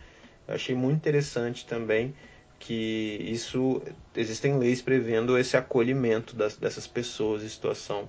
[0.49, 2.13] Eu achei muito interessante também
[2.65, 3.83] que isso
[4.17, 8.09] existem leis prevendo esse acolhimento das, dessas pessoas em situação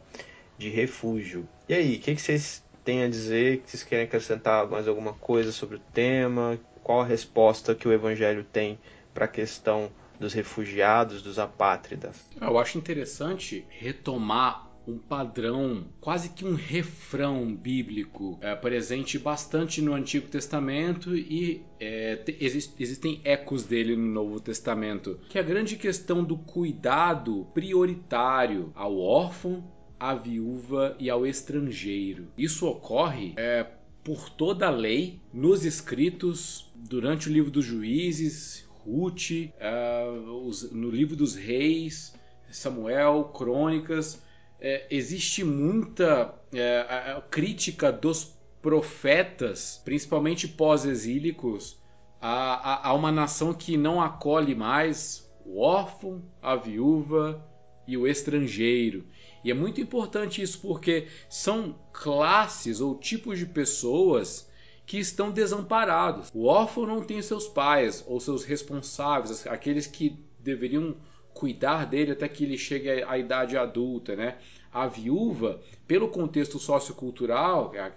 [0.58, 1.48] de refúgio.
[1.68, 3.62] E aí, o que, que vocês têm a dizer?
[3.66, 6.58] Vocês querem acrescentar mais alguma coisa sobre o tema?
[6.82, 8.80] Qual a resposta que o Evangelho tem
[9.14, 12.16] para a questão dos refugiados, dos apátridas?
[12.40, 19.94] Eu acho interessante retomar um padrão, quase que um refrão bíblico é, presente bastante no
[19.94, 25.76] Antigo Testamento e é, exist, existem ecos dele no Novo Testamento, que é a grande
[25.76, 29.64] questão do cuidado prioritário ao órfão,
[30.00, 32.28] à viúva e ao estrangeiro.
[32.38, 33.66] Isso ocorre é,
[34.04, 40.06] por toda a lei, nos escritos, durante o livro dos juízes, Ruth, é,
[40.44, 42.14] os, no livro dos reis,
[42.52, 44.22] Samuel, Crônicas,
[44.60, 51.78] é, existe muita é, crítica dos profetas, principalmente pós-exílicos,
[52.22, 57.46] a, a, a, uma nação que não acolhe mais o órfão, a viúva
[57.88, 59.06] e o estrangeiro.
[59.44, 64.50] E é muito importante isso porque são classes ou tipos de pessoas
[64.86, 66.32] que estão desamparados.
[66.34, 70.96] O órfão não tem seus pais ou seus responsáveis, aqueles que deveriam
[71.36, 74.38] cuidar dele até que ele chegue à idade adulta, né?
[74.76, 77.90] a viúva, pelo contexto sociocultural, é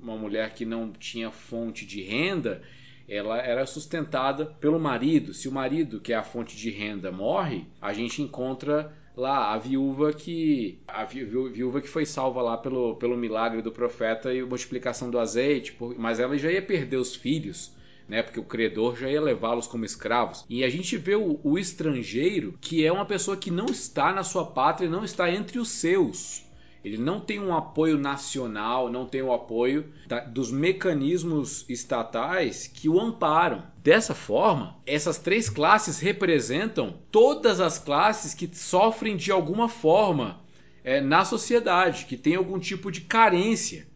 [0.00, 2.60] uma mulher que não tinha fonte de renda,
[3.08, 5.32] ela era sustentada pelo marido.
[5.32, 9.58] Se o marido, que é a fonte de renda, morre, a gente encontra lá a
[9.58, 15.08] viúva que a viúva que foi salva lá pelo, pelo milagre do profeta e multiplicação
[15.10, 17.72] do azeite, mas ela já ia perder os filhos.
[18.06, 20.44] Né, porque o credor já ia levá-los como escravos.
[20.48, 24.22] E a gente vê o, o estrangeiro, que é uma pessoa que não está na
[24.22, 26.44] sua pátria, não está entre os seus.
[26.84, 32.90] Ele não tem um apoio nacional, não tem o apoio da, dos mecanismos estatais que
[32.90, 33.62] o amparam.
[33.82, 40.44] Dessa forma, essas três classes representam todas as classes que sofrem de alguma forma
[40.84, 43.88] é, na sociedade, que tem algum tipo de carência.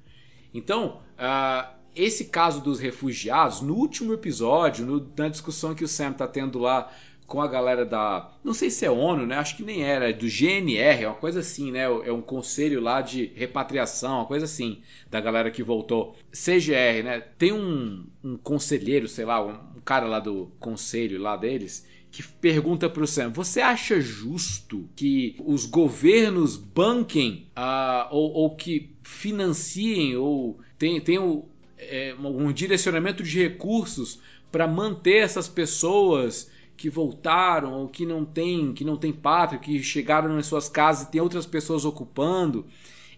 [0.55, 6.12] Então, uh, esse caso dos refugiados, no último episódio, no, na discussão que o Sam
[6.12, 6.90] está tendo lá
[7.28, 8.32] com a galera da.
[8.42, 9.36] Não sei se é ONU, né?
[9.36, 11.82] Acho que nem era, é do GNR, é uma coisa assim, né?
[11.82, 14.80] É um conselho lá de repatriação, uma coisa assim,
[15.11, 16.16] da galera que voltou.
[16.32, 17.20] CGR, né?
[17.36, 22.88] Tem um, um conselheiro, sei lá, um, cara lá do conselho lá deles, que pergunta
[22.88, 30.16] para o Sam: Você acha justo que os governos banquem uh, ou, ou, que financiem
[30.16, 31.44] ou tenham
[31.79, 34.20] é, um direcionamento de recursos
[34.51, 39.83] para manter essas pessoas que voltaram ou que não tem, que não tem pátria, que
[39.83, 42.66] chegaram nas suas casas e tem outras pessoas ocupando.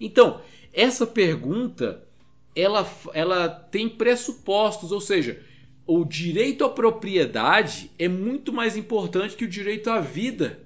[0.01, 0.41] Então,
[0.73, 2.07] essa pergunta
[2.55, 5.43] ela, ela tem pressupostos, ou seja,
[5.87, 10.61] o direito à propriedade é muito mais importante que o direito à vida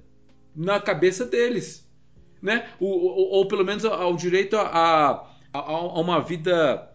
[0.55, 1.87] na cabeça deles,
[2.41, 2.69] né?
[2.79, 6.94] Ou, ou, ou pelo menos ao direito a, a, a uma vida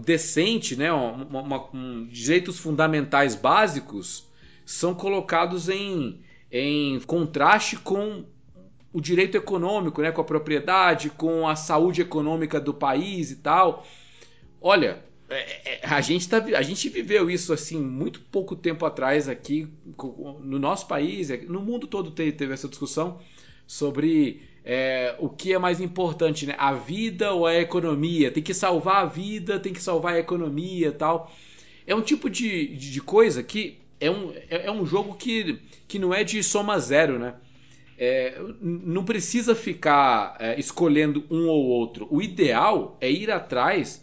[0.00, 0.92] decente, né?
[0.92, 4.28] Uma, uma, um, direitos fundamentais básicos
[4.64, 8.24] são colocados em, em contraste com
[8.92, 13.86] o direito econômico, né, com a propriedade, com a saúde econômica do país e tal.
[14.60, 19.28] Olha, é, é, a gente, tá, a gente viveu isso assim muito pouco tempo atrás
[19.28, 23.20] aqui no nosso país, no mundo todo teve, teve essa discussão
[23.64, 26.54] sobre é, o que é mais importante, né?
[26.58, 28.30] a vida ou a economia.
[28.30, 31.32] Tem que salvar a vida, tem que salvar a economia tal.
[31.86, 35.98] É um tipo de, de coisa que é um, é, é um jogo que, que
[35.98, 37.34] não é de soma zero, né?
[37.98, 42.08] É, não precisa ficar é, escolhendo um ou outro.
[42.10, 44.02] O ideal é ir atrás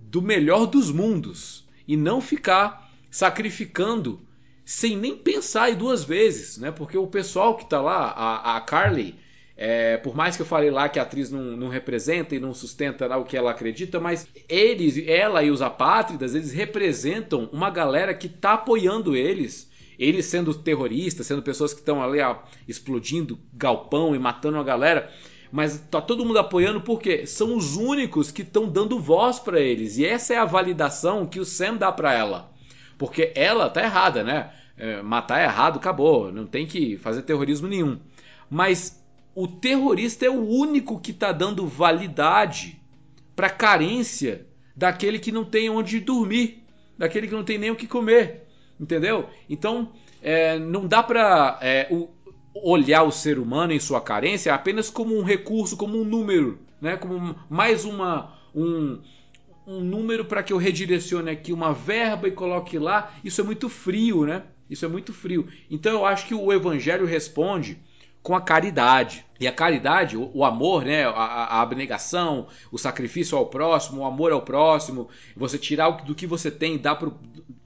[0.00, 4.20] do melhor dos mundos e não ficar sacrificando
[4.64, 6.72] sem nem pensar duas vezes, né?
[6.72, 9.14] Porque o pessoal que está lá, a, a Carly,
[9.60, 12.54] é, por mais que eu falei lá que a atriz não, não representa e não
[12.54, 18.14] sustenta o que ela acredita, mas eles, ela e os apátridas, eles representam uma galera
[18.14, 19.68] que está apoiando eles.
[19.98, 22.36] Eles sendo terroristas, sendo pessoas que estão ali ó,
[22.68, 25.10] explodindo galpão e matando a galera.
[25.50, 29.98] Mas tá todo mundo apoiando porque são os únicos que estão dando voz para eles.
[29.98, 32.52] E essa é a validação que o Sam dá para ela.
[32.96, 34.52] Porque ela tá errada, né?
[34.76, 36.30] É, matar é errado, acabou.
[36.30, 37.98] Não tem que fazer terrorismo nenhum.
[38.48, 38.97] Mas
[39.38, 42.82] o terrorista é o único que está dando validade
[43.36, 46.64] para a carência daquele que não tem onde dormir,
[46.98, 48.48] daquele que não tem nem o que comer,
[48.80, 49.30] entendeu?
[49.48, 51.88] Então é, não dá para é,
[52.52, 56.96] olhar o ser humano em sua carência apenas como um recurso, como um número, né?
[56.96, 59.00] Como mais uma um,
[59.64, 63.14] um número para que eu redirecione aqui uma verba e coloque lá.
[63.22, 64.42] Isso é muito frio, né?
[64.68, 65.46] Isso é muito frio.
[65.70, 67.78] Então eu acho que o Evangelho responde
[68.22, 69.24] com a caridade.
[69.40, 74.04] E a caridade, o, o amor, né, a, a, abnegação, o sacrifício ao próximo, o
[74.04, 77.10] amor ao próximo, você tirar do que você tem e dar para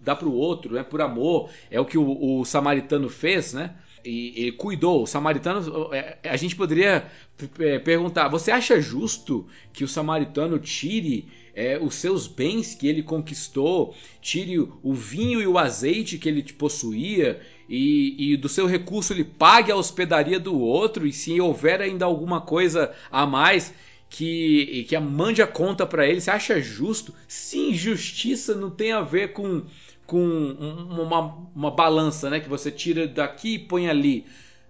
[0.03, 3.75] dá o outro, né, por amor, é o que o, o samaritano fez, né?
[4.05, 5.05] E ele cuidou.
[5.05, 7.07] O samaritano, é, a gente poderia
[7.61, 13.03] é, perguntar: você acha justo que o samaritano tire é, os seus bens que ele
[13.03, 19.13] conquistou, tire o vinho e o azeite que ele possuía e, e, do seu recurso
[19.13, 23.73] ele pague a hospedaria do outro e se houver ainda alguma coisa a mais
[24.13, 27.15] que, que mande a conta para ele, você acha justo?
[27.27, 29.63] Sim, justiça não tem a ver com,
[30.07, 34.27] com uma, uma balança né, que você tira daqui e põe ali.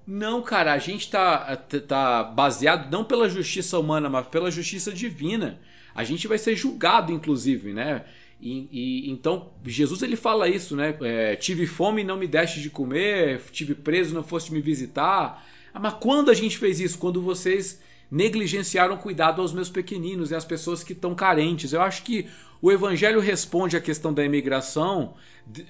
[0.06, 5.58] Não, cara, a gente tá, tá baseado não pela justiça humana, mas pela justiça divina.
[5.94, 8.04] A gente vai ser julgado, inclusive, né?
[8.42, 10.96] E, e, então Jesus ele fala isso, né?
[11.02, 15.46] É, tive fome e não me deste de comer, tive preso não foste me visitar.
[15.72, 16.98] Ah, mas quando a gente fez isso?
[16.98, 17.80] Quando vocês
[18.10, 21.72] negligenciaram cuidado aos meus pequeninos e às pessoas que estão carentes.
[21.72, 22.26] Eu acho que
[22.60, 25.14] o Evangelho responde à questão da imigração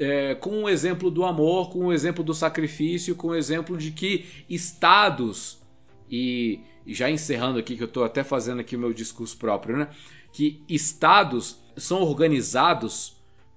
[0.01, 3.93] é, com um exemplo do amor, com um exemplo do sacrifício, com um exemplo de
[3.93, 5.63] que estados
[6.11, 9.77] e, e já encerrando aqui, que eu estou até fazendo aqui o meu discurso próprio,
[9.77, 9.89] né?
[10.33, 13.17] Que estados são organizados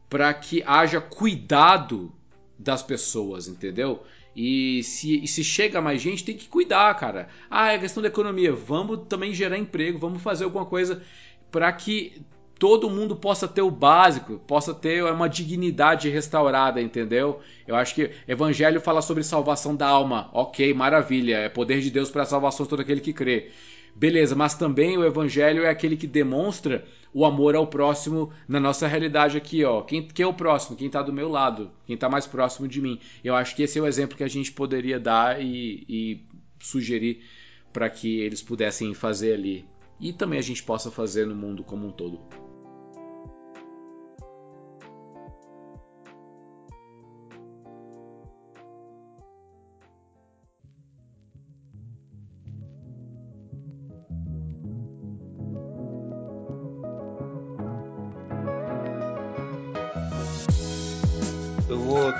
[0.10, 2.12] para que haja cuidado
[2.58, 4.04] das pessoas, entendeu?
[4.36, 7.30] E se, e se chega mais gente, tem que cuidar, cara.
[7.50, 8.54] Ah, é questão da economia.
[8.54, 11.02] Vamos também gerar emprego, vamos fazer alguma coisa
[11.50, 12.22] para que
[12.60, 17.40] todo mundo possa ter o básico, possa ter uma dignidade restaurada, entendeu?
[17.68, 20.30] Eu acho que Evangelho fala sobre salvação da alma.
[20.34, 21.38] Ok, maravilha.
[21.38, 23.52] É poder de Deus para a salvação de todo aquele que crê.
[23.96, 26.86] Beleza, mas também o Evangelho é aquele que demonstra
[27.16, 29.82] o amor ao próximo na nossa realidade aqui, ó.
[29.82, 30.76] Quem, quem é o próximo?
[30.76, 31.72] Quem está do meu lado?
[31.86, 33.00] Quem está mais próximo de mim?
[33.24, 36.26] Eu acho que esse é o exemplo que a gente poderia dar e, e
[36.60, 37.24] sugerir
[37.72, 39.66] para que eles pudessem fazer ali.
[39.98, 42.20] E também a gente possa fazer no mundo como um todo.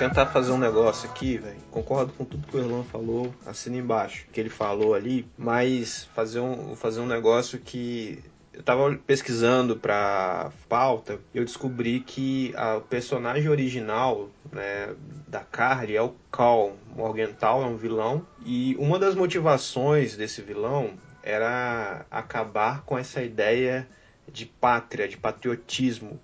[0.08, 1.58] Tentar fazer um negócio aqui, velho.
[1.72, 6.40] Concordo com tudo que o Erlan falou, assina embaixo, que ele falou ali, mas fazer
[6.40, 12.82] um, fazer um negócio que eu tava pesquisando pra pauta, eu descobri que a, o
[12.82, 14.96] personagem original né,
[15.28, 16.78] da Carly é o Cal.
[16.96, 18.26] Morgenthau é um vilão.
[18.46, 20.92] E uma das motivações desse vilão
[21.22, 23.88] era acabar com essa ideia
[24.32, 26.18] de pátria, de patriotismo.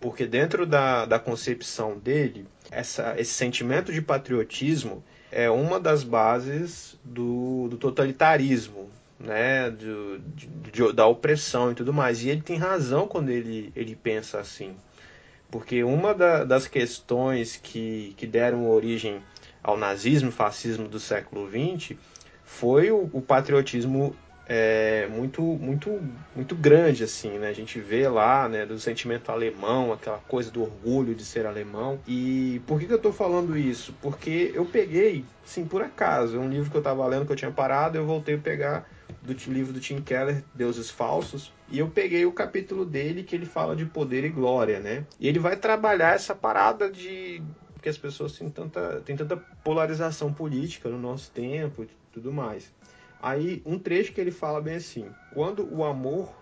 [0.00, 6.98] Porque dentro da, da concepção dele, essa, esse sentimento de patriotismo é uma das bases
[7.04, 10.18] do, do totalitarismo, né, do,
[10.72, 12.22] de, da opressão e tudo mais.
[12.22, 14.76] E ele tem razão quando ele, ele pensa assim.
[15.50, 19.22] Porque uma da, das questões que, que deram origem
[19.62, 21.96] ao nazismo e fascismo do século XX
[22.44, 24.14] foi o, o patriotismo
[24.48, 26.00] é, muito muito
[26.34, 27.48] muito grande assim né?
[27.48, 31.98] A gente vê lá né do sentimento alemão aquela coisa do orgulho de ser alemão.
[32.06, 33.92] E por que, que eu estou falando isso?
[34.00, 37.36] Porque eu peguei sim por acaso é um livro que eu estava lendo que eu
[37.36, 38.88] tinha parado eu voltei a pegar
[39.20, 43.46] do livro do Tim Keller Deuses Falsos e eu peguei o capítulo dele que ele
[43.46, 45.04] fala de poder e glória né?
[45.18, 47.42] E ele vai trabalhar essa parada de
[47.82, 52.72] que as pessoas têm tanta, têm tanta polarização política no nosso tempo e tudo mais
[53.20, 56.34] Aí, um trecho que ele fala bem assim: quando o amor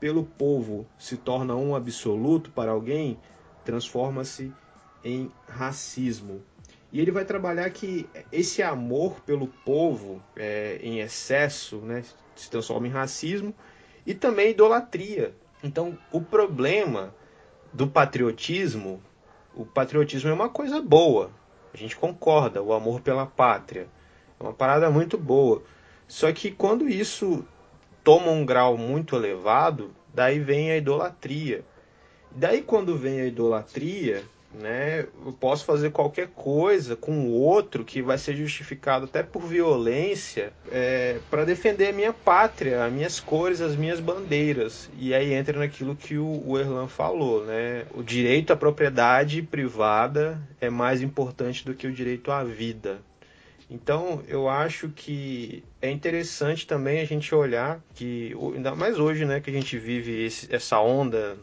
[0.00, 3.18] pelo povo se torna um absoluto para alguém,
[3.64, 4.52] transforma-se
[5.04, 6.42] em racismo.
[6.92, 12.04] E ele vai trabalhar que esse amor pelo povo é, em excesso né,
[12.34, 13.54] se transforma em racismo
[14.04, 15.34] e também idolatria.
[15.62, 17.14] Então, o problema
[17.72, 19.00] do patriotismo,
[19.54, 21.30] o patriotismo é uma coisa boa,
[21.72, 23.88] a gente concorda, o amor pela pátria
[24.38, 25.62] é uma parada muito boa.
[26.12, 27.42] Só que quando isso
[28.04, 31.64] toma um grau muito elevado, daí vem a idolatria.
[32.30, 38.02] Daí quando vem a idolatria, né, eu posso fazer qualquer coisa com o outro que
[38.02, 43.62] vai ser justificado até por violência é, para defender a minha pátria, as minhas cores,
[43.62, 44.90] as minhas bandeiras.
[44.98, 47.86] E aí entra naquilo que o, o Erlan falou, né?
[47.94, 53.00] O direito à propriedade privada é mais importante do que o direito à vida.
[53.72, 59.40] Então, eu acho que é interessante também a gente olhar que, ainda mais hoje, né,
[59.40, 61.38] que a gente vive esse, essa onda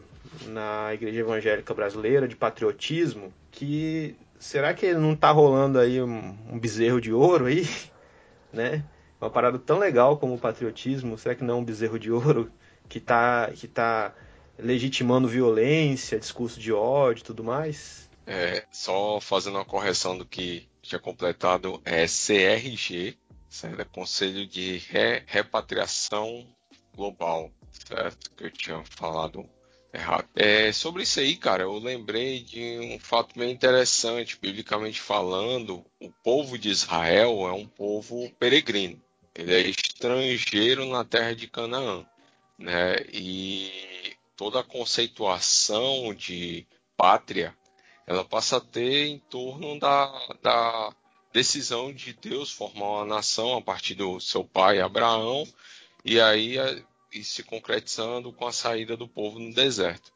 [0.46, 6.56] na igreja evangélica brasileira de patriotismo, que será que não está rolando aí um, um,
[6.56, 7.68] bezerro de ouro aí,
[8.52, 8.84] né?
[9.20, 12.48] Uma parada tão legal como o patriotismo, será que não é um bezerro de ouro
[12.88, 14.14] que está que tá
[14.56, 18.08] legitimando violência, discurso de ódio e tudo mais?
[18.24, 23.16] É, só fazendo uma correção do que tinha completado é CRG,
[23.48, 23.80] certo?
[23.80, 26.44] É Conselho de Re Repatriação
[26.94, 28.30] Global, certo?
[28.32, 29.48] Que eu tinha falado
[29.92, 30.28] errado.
[30.34, 36.10] É, sobre isso aí, cara, eu lembrei de um fato bem interessante, biblicamente falando, o
[36.24, 39.00] povo de Israel é um povo peregrino.
[39.32, 42.04] Ele é estrangeiro na terra de Canaã,
[42.58, 42.96] né?
[43.12, 46.66] E toda a conceituação de
[46.96, 47.56] pátria
[48.10, 50.92] ela passa a ter em torno da, da
[51.32, 55.46] decisão de Deus formar uma nação a partir do seu pai Abraão
[56.04, 56.56] e aí
[57.12, 60.12] e se concretizando com a saída do povo no deserto.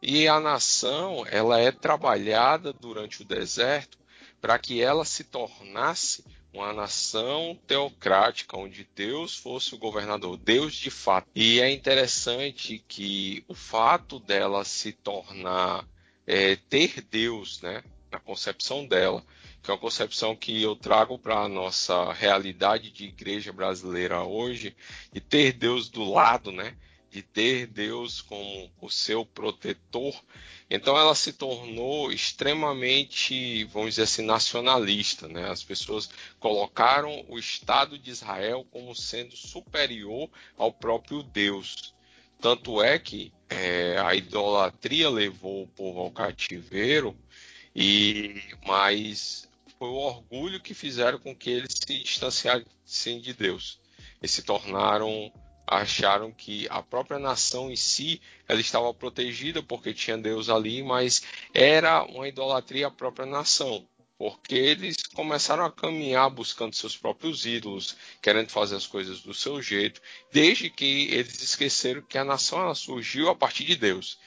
[0.00, 3.98] E a nação, ela é trabalhada durante o deserto
[4.40, 10.92] para que ela se tornasse uma nação teocrática, onde Deus fosse o governador, Deus de
[10.92, 11.26] fato.
[11.34, 15.84] E é interessante que o fato dela se tornar
[16.26, 19.24] é, ter Deus, né, na concepção dela,
[19.62, 24.74] que é uma concepção que eu trago para a nossa realidade de igreja brasileira hoje,
[25.12, 26.76] de ter Deus do lado, né?
[27.10, 30.14] De ter Deus como o seu protetor.
[30.68, 35.48] Então ela se tornou extremamente, vamos dizer assim, nacionalista, né?
[35.48, 36.10] As pessoas
[36.40, 41.91] colocaram o Estado de Israel como sendo superior ao próprio Deus.
[42.42, 47.16] Tanto é que é, a idolatria levou o povo ao cativeiro,
[47.72, 53.80] e mas foi o orgulho que fizeram com que eles se distanciassem de Deus.
[54.20, 55.32] Eles se tornaram,
[55.64, 61.22] acharam que a própria nação em si ela estava protegida porque tinha Deus ali, mas
[61.54, 63.86] era uma idolatria à própria nação.
[64.22, 69.60] Porque eles começaram a caminhar buscando seus próprios ídolos, querendo fazer as coisas do seu
[69.60, 70.00] jeito,
[70.30, 74.20] desde que eles esqueceram que a nação surgiu a partir de Deus.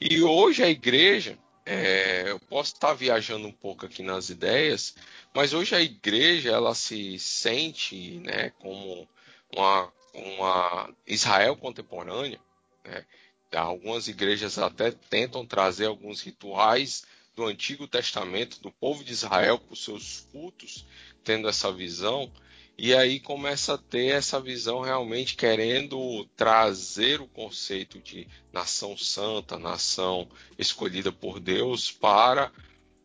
[0.00, 1.36] E hoje a igreja,
[1.66, 4.94] é, eu posso estar viajando um pouco aqui nas ideias,
[5.34, 9.08] mas hoje a igreja ela se sente né, como
[9.52, 12.38] uma, uma Israel contemporânea.
[12.84, 13.04] Né?
[13.52, 17.04] Algumas igrejas até tentam trazer alguns rituais
[17.40, 20.84] do Antigo Testamento do povo de Israel para os seus cultos,
[21.24, 22.30] tendo essa visão.
[22.76, 29.58] E aí começa a ter essa visão realmente querendo trazer o conceito de nação santa,
[29.58, 30.28] nação
[30.58, 32.52] escolhida por Deus para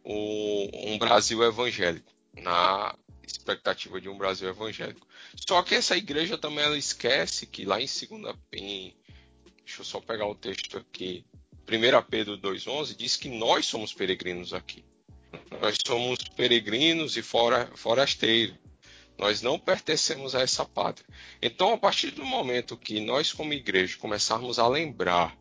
[0.03, 2.93] o, um Brasil evangélico, na
[3.25, 5.07] expectativa de um Brasil evangélico.
[5.47, 8.93] Só que essa igreja também ela esquece que lá em segunda em,
[9.63, 11.25] deixa eu só pegar o texto aqui,
[11.67, 14.85] 1 Pedro 2:11 diz que nós somos peregrinos aqui.
[15.59, 18.55] Nós somos peregrinos e fora, forasteiros.
[19.17, 21.07] Nós não pertencemos a essa pátria.
[21.41, 25.35] Então, a partir do momento que nós, como igreja, começarmos a lembrar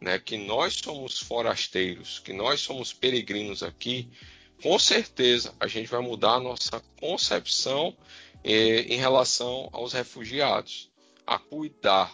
[0.00, 4.08] né, que nós somos forasteiros, que nós somos peregrinos aqui,
[4.62, 7.96] com certeza a gente vai mudar a nossa concepção
[8.42, 10.90] eh, em relação aos refugiados,
[11.26, 12.12] a cuidar.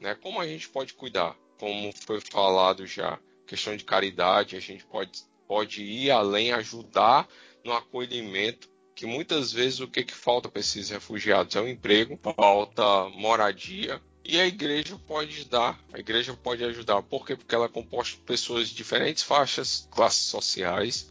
[0.00, 0.14] Né?
[0.16, 1.36] Como a gente pode cuidar?
[1.58, 7.28] Como foi falado já, questão de caridade, a gente pode, pode ir além, ajudar
[7.64, 11.68] no acolhimento que muitas vezes o que, que falta para esses refugiados é o um
[11.68, 17.00] emprego, falta moradia, e a igreja pode dar, a igreja pode ajudar.
[17.02, 17.36] Por quê?
[17.36, 21.08] Porque ela é composta por pessoas de diferentes faixas, classes sociais,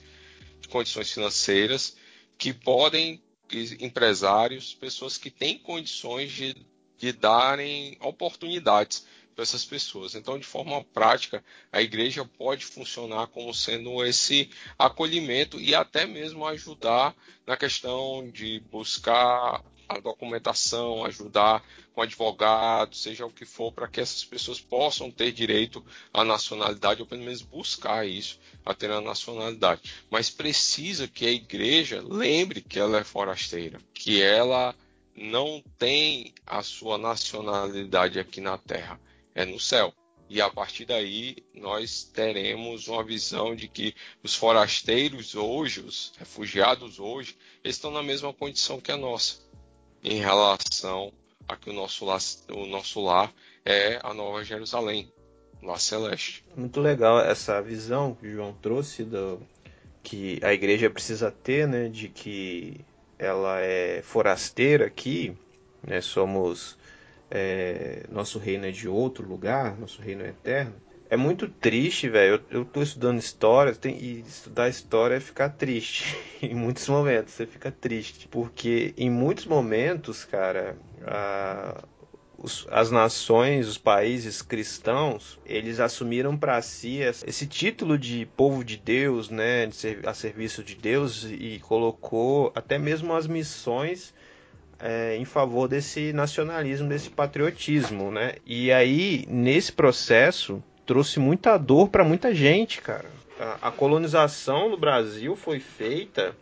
[0.59, 1.95] de condições financeiras,
[2.37, 3.23] que podem,
[3.79, 6.55] empresários, pessoas que têm condições de,
[6.97, 9.05] de darem oportunidades
[9.37, 10.15] para essas pessoas.
[10.15, 16.43] Então, de forma prática, a igreja pode funcionar como sendo esse acolhimento e até mesmo
[16.47, 17.15] ajudar
[17.45, 21.63] na questão de buscar a documentação, ajudar
[21.93, 27.01] com advogado, seja o que for, para que essas pessoas possam ter direito à nacionalidade,
[27.01, 29.81] ou pelo menos buscar isso, a ter a nacionalidade.
[30.09, 34.73] Mas precisa que a igreja lembre que ela é forasteira, que ela
[35.15, 38.99] não tem a sua nacionalidade aqui na terra
[39.37, 39.93] é no céu.
[40.29, 46.99] E a partir daí nós teremos uma visão de que os forasteiros hoje, os refugiados
[46.99, 49.37] hoje, estão na mesma condição que a nossa,
[50.03, 51.13] em relação
[51.47, 52.19] a que o nosso lar,
[52.49, 53.31] o nosso lar
[53.63, 55.09] é a Nova Jerusalém,
[55.61, 56.43] lá celeste.
[56.55, 59.39] Muito legal essa visão que o João trouxe do
[60.03, 62.81] que a igreja precisa ter, né, de que
[63.17, 65.37] ela é forasteira aqui,
[65.85, 66.76] né, somos
[67.29, 70.75] é, nosso reino é de outro lugar, nosso reino é eterno.
[71.09, 72.43] É muito triste, velho.
[72.49, 76.17] Eu, eu tô estudando história tem, e estudar história é ficar triste.
[76.41, 78.27] em muitos momentos você fica triste.
[78.27, 81.81] Porque em muitos momentos, cara, a,
[82.37, 88.77] os, as nações, os países cristãos, eles assumiram para si esse título de povo de
[88.77, 94.13] Deus, né, de ser, a serviço de Deus, e colocou até mesmo as missões
[94.79, 98.35] é, em favor desse nacionalismo, desse patriotismo, né?
[98.45, 103.09] E aí, nesse processo, trouxe muita dor para muita gente, cara.
[103.61, 106.35] A, colonização no Brasil foi feita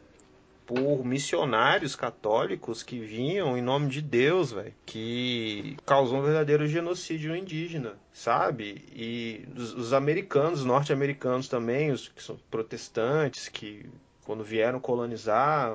[0.66, 7.36] por missionários católicos que vinham em nome de Deus, velho, que causou um verdadeiro genocídio
[7.36, 8.84] indígena, sabe?
[8.96, 13.86] E os, os americanos, norte-americanos também, os que são protestantes, que
[14.26, 15.72] quando vieram colonizar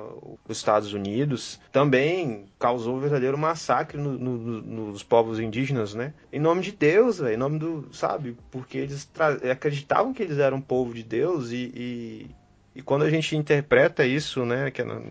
[0.47, 6.13] os Estados Unidos, também causou um verdadeiro massacre no, no, nos povos indígenas, né?
[6.31, 8.37] Em nome de Deus, véio, em nome do, sabe?
[8.51, 9.09] Porque eles
[9.49, 12.35] acreditavam que eles eram povo de Deus e, e,
[12.75, 14.69] e quando a gente interpreta isso, né?
[14.69, 15.01] Que é na,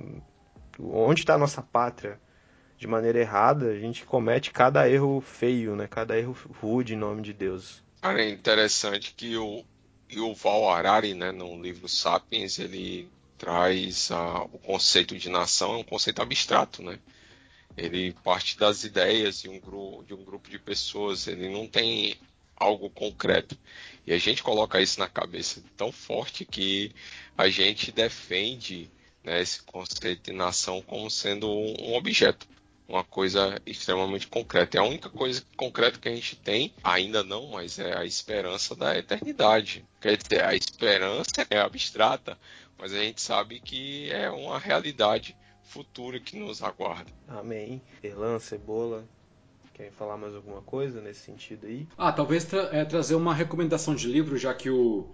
[0.78, 2.20] onde está a nossa pátria?
[2.76, 5.86] De maneira errada, a gente comete cada erro feio, né?
[5.86, 7.82] Cada erro rude em nome de Deus.
[8.01, 9.62] Cara, é interessante que o
[10.11, 13.09] Yuval Harari, né, no livro Sapiens, ele
[13.41, 16.99] traz a, o conceito de nação é um conceito abstrato, né?
[17.74, 22.18] Ele parte das ideias de um, grupo, de um grupo de pessoas, ele não tem
[22.55, 23.57] algo concreto.
[24.07, 26.93] E a gente coloca isso na cabeça tão forte que
[27.38, 28.91] a gente defende
[29.24, 32.47] né, esse conceito de nação como sendo um objeto,
[32.86, 34.76] uma coisa extremamente concreta.
[34.76, 38.76] É a única coisa concreta que a gente tem, ainda não, mas é a esperança
[38.76, 39.82] da eternidade.
[39.99, 42.36] Quer dizer, a esperança é abstrata,
[42.81, 47.11] mas a gente sabe que é uma realidade futura que nos aguarda.
[47.28, 47.83] Amém.
[48.03, 49.05] Erlan, Cebola,
[49.74, 51.87] querem falar mais alguma coisa nesse sentido aí?
[51.97, 55.09] Ah, talvez tra é, trazer uma recomendação de livro, já que o.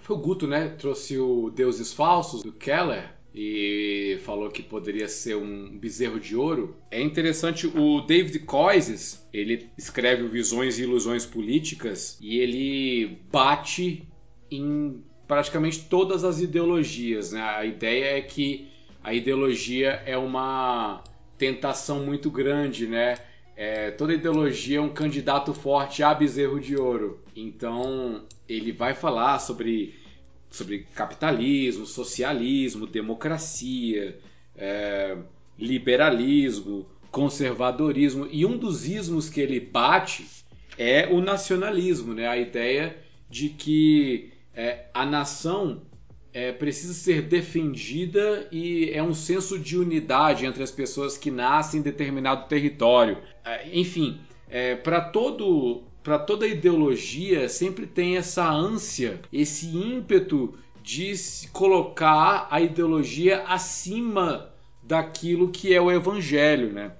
[0.00, 0.68] Foi o Guto, né?
[0.68, 6.76] Trouxe o Deuses Falsos, do Keller e falou que poderia ser um bezerro de ouro.
[6.90, 14.08] É interessante o David Coises, ele escreve Visões e Ilusões Políticas e ele bate
[14.50, 17.32] em praticamente todas as ideologias.
[17.32, 17.42] Né?
[17.42, 18.68] A ideia é que
[19.04, 21.04] a ideologia é uma
[21.36, 23.18] tentação muito grande, né?
[23.54, 27.20] É, toda ideologia é um candidato forte a bezerro de ouro.
[27.36, 29.94] Então ele vai falar sobre
[30.50, 34.18] sobre capitalismo, socialismo, democracia,
[34.56, 35.16] é,
[35.58, 38.26] liberalismo, conservadorismo.
[38.30, 40.26] E um dos ismos que ele bate
[40.78, 42.26] é o nacionalismo, né?
[42.26, 42.96] a ideia
[43.28, 45.82] de que é, a nação
[46.34, 51.78] é, precisa ser defendida e é um senso de unidade entre as pessoas que nascem
[51.78, 53.18] em determinado território.
[53.44, 61.12] É, enfim, é, para todo para toda ideologia sempre tem essa ânsia, esse ímpeto de
[61.52, 64.50] colocar a ideologia acima
[64.82, 66.92] daquilo que é o evangelho, né?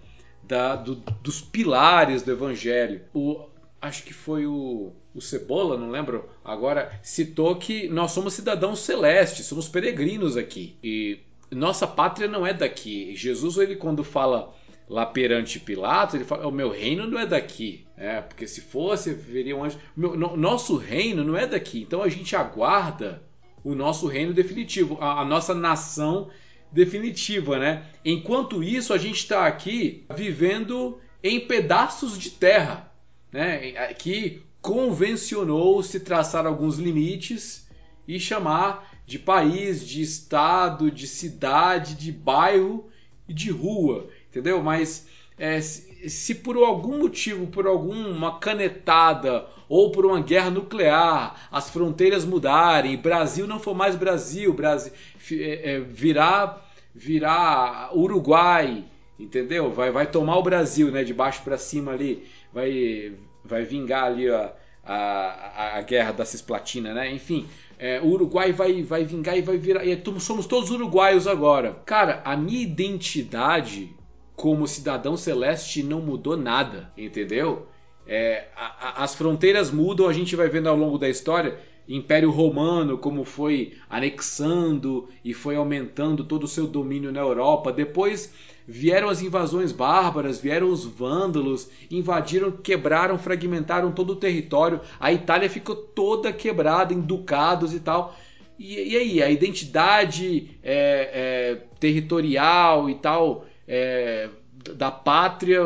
[0.45, 3.01] Da, do, dos pilares do evangelho.
[3.13, 3.49] O,
[3.81, 9.47] acho que foi o, o Cebola, não lembro agora, citou que nós somos cidadãos celestes,
[9.47, 10.77] somos peregrinos aqui.
[10.83, 11.19] E
[11.51, 13.15] nossa pátria não é daqui.
[13.17, 14.55] Jesus, ele quando fala
[14.89, 17.87] lá perante Pilatos, ele fala: o meu reino não é daqui.
[17.97, 19.79] É, porque se fosse, veria um anjo.
[19.97, 21.83] Meu, no, nosso reino não é daqui.
[21.83, 23.23] Então a gente aguarda
[23.65, 26.31] o nosso reino definitivo, a, a nossa nação
[26.71, 27.87] definitiva, né?
[28.05, 32.93] Enquanto isso, a gente está aqui vivendo em pedaços de terra,
[33.33, 33.93] né?
[33.95, 37.67] Que convencionou se traçar alguns limites
[38.07, 42.87] e chamar de país, de estado, de cidade, de bairro
[43.27, 44.63] e de rua entendeu?
[44.63, 45.07] Mas
[45.39, 52.25] é, se, por algum motivo, por alguma canetada ou por uma guerra nuclear, as fronteiras
[52.25, 54.93] mudarem, Brasil não for mais Brasil, Brasil
[55.33, 58.85] é, é, virar, virar Uruguai,
[59.19, 59.71] entendeu?
[59.71, 61.05] Vai, vai tomar o Brasil, né?
[61.05, 63.13] De baixo para cima ali, vai,
[63.49, 64.53] vai vingar ali a,
[64.85, 67.13] a, a guerra da Cisplatina, né?
[67.13, 67.47] Enfim,
[67.79, 69.85] é, o Uruguai vai, vai vingar e vai virar.
[69.85, 71.81] E somos todos uruguaios agora.
[71.85, 73.95] Cara, a minha identidade
[74.37, 77.67] como cidadão celeste não mudou nada, entendeu?
[78.07, 81.59] É, a, a, as fronteiras mudam, a gente vai vendo ao longo da história.
[81.89, 87.73] Império Romano, como foi anexando e foi aumentando todo o seu domínio na Europa.
[87.73, 88.33] Depois
[88.71, 94.83] vieram as invasões bárbaras, vieram os vândalos, invadiram, quebraram, fragmentaram todo o território.
[95.01, 98.15] A Itália ficou toda quebrada em ducados e tal.
[98.59, 100.75] E, e aí, a identidade é,
[101.13, 104.29] é, territorial e tal é,
[104.77, 105.65] da pátria,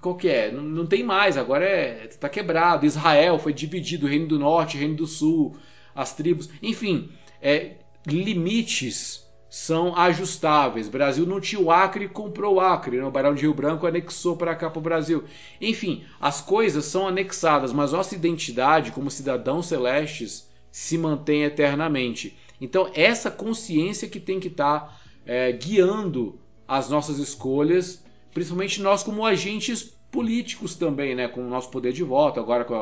[0.00, 0.50] qual que é?
[0.50, 2.86] Não, não tem mais, agora é, está quebrado.
[2.86, 5.54] Israel foi dividido, Reino do Norte, Reino do Sul,
[5.94, 7.10] as tribos, enfim,
[7.42, 7.72] é,
[8.06, 10.88] limites são ajustáveis.
[10.88, 13.04] Brasil não tinha o Acre comprou o Acre, né?
[13.04, 15.24] o Barão de Rio Branco anexou para cá para o Brasil.
[15.60, 22.36] Enfim, as coisas são anexadas, mas nossa identidade como cidadãos celestes se mantém eternamente.
[22.60, 28.02] Então, essa consciência que tem que estar tá, é, guiando as nossas escolhas,
[28.34, 32.74] principalmente nós como agentes políticos também, né, com o nosso poder de voto, agora com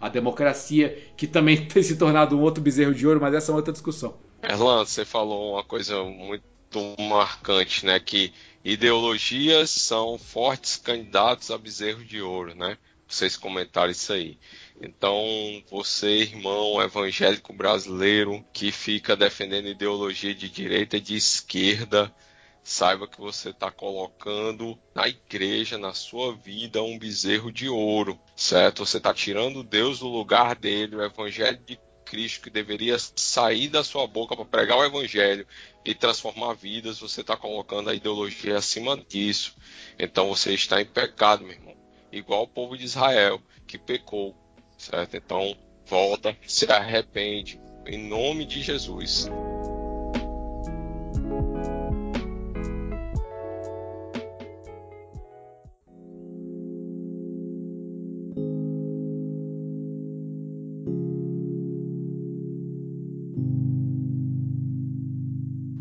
[0.00, 3.52] a, a, democracia, que também tem se tornado um outro bezerro de ouro, mas essa
[3.52, 4.14] é outra discussão.
[4.42, 6.48] Erlan, você falou uma coisa muito
[6.98, 8.32] marcante, né, que
[8.64, 12.76] ideologias são fortes candidatos a bezerro de ouro, né?
[13.06, 14.38] Vocês comentaram isso aí.
[14.80, 15.24] Então,
[15.70, 22.14] você, irmão evangélico brasileiro, que fica defendendo ideologia de direita e de esquerda,
[22.62, 28.84] saiba que você está colocando na igreja, na sua vida, um bezerro de ouro, certo?
[28.84, 33.84] Você está tirando Deus do lugar dele, o evangelho de Cristo que deveria sair da
[33.84, 35.46] sua boca para pregar o evangelho
[35.84, 39.54] e transformar vidas, você está colocando a ideologia acima disso.
[39.98, 41.76] Então você está em pecado, meu irmão.
[42.10, 44.34] Igual o povo de Israel que pecou,
[44.78, 45.16] certo?
[45.16, 45.56] Então
[45.86, 49.28] volta, se arrepende, em nome de Jesus.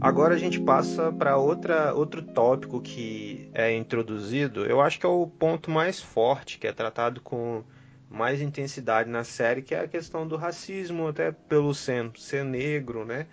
[0.08, 4.66] Agora a gente passa para outro tópico que é introduzido.
[4.66, 7.62] Eu acho que é o ponto mais forte, que é tratado com
[8.10, 13.04] mais intensidade na série, que é a questão do racismo, até pelo ser, ser negro,
[13.04, 13.28] né?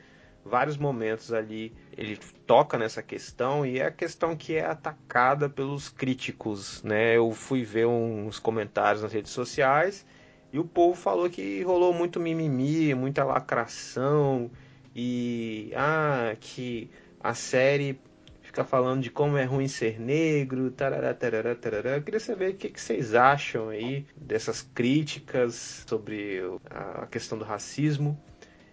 [0.44, 5.88] Vários momentos ali ele toca nessa questão e é a questão que é atacada pelos
[5.88, 7.16] críticos, né?
[7.16, 10.04] Eu fui ver uns comentários nas redes sociais
[10.52, 14.50] e o povo falou que rolou muito mimimi, muita lacração
[14.94, 16.90] e ah, que
[17.20, 17.98] a série
[18.42, 21.96] fica falando de como é ruim ser negro, tarará, tarará, tarará.
[21.96, 26.40] Eu queria saber o que, que vocês acham aí dessas críticas sobre
[26.70, 28.16] a questão do racismo.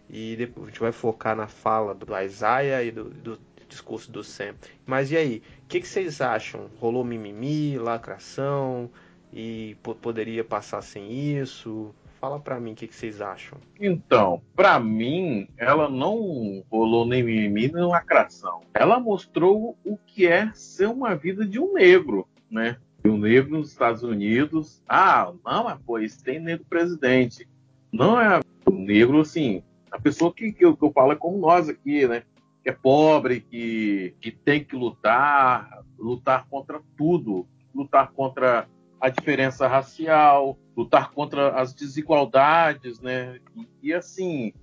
[0.07, 4.23] E depois a gente vai focar na fala do Isaiah e do, do discurso do
[4.23, 4.53] Sam.
[4.85, 6.69] Mas e aí, o que, que vocês acham?
[6.79, 8.89] Rolou mimimi, lacração
[9.33, 11.95] e poderia passar sem isso?
[12.21, 13.57] Fala para mim o que, que, vocês acham.
[13.79, 18.61] Então, para mim, ela não rolou nem mimimi nem lacração.
[18.75, 22.77] Ela mostrou o que é ser uma vida de um negro, né?
[23.03, 24.83] De um negro nos Estados Unidos.
[24.87, 27.49] Ah, não, mas pô, isso tem negro presidente.
[27.91, 29.63] Não é um negro assim.
[29.91, 32.21] A pessoa que, que, eu, que eu falo é como nós aqui, né?
[32.63, 38.67] Que é pobre, que, que tem que lutar, lutar contra tudo, lutar contra
[39.01, 43.39] a diferença racial, lutar contra as desigualdades, né?
[43.55, 44.53] E, e assim,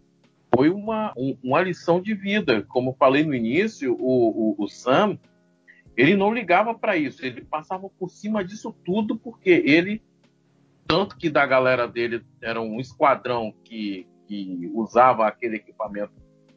[0.55, 2.63] foi uma, um, uma lição de vida.
[2.63, 5.19] Como falei no início, o, o, o Sam,
[5.97, 10.01] ele não ligava para isso, ele passava por cima disso tudo porque ele,
[10.87, 16.13] tanto que da galera dele era um esquadrão que, que usava aquele equipamento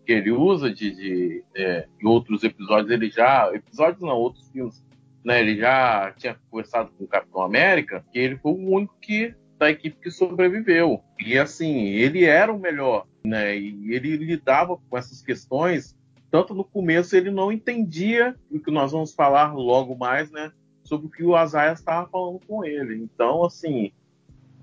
[0.05, 4.83] que ele usa de, de é, outros episódios ele já episódios não outros filmes
[5.23, 9.35] né, ele já tinha conversado com o Capitão América, que ele foi o único que
[9.57, 11.01] da equipe que sobreviveu.
[11.23, 13.55] E assim, ele era o melhor, né?
[13.55, 15.95] E ele lidava com essas questões.
[16.31, 20.51] Tanto no começo ele não entendia o que nós vamos falar logo mais, né?
[20.83, 22.95] Sobre o que o Azaia estava falando com ele.
[22.95, 23.91] Então, assim,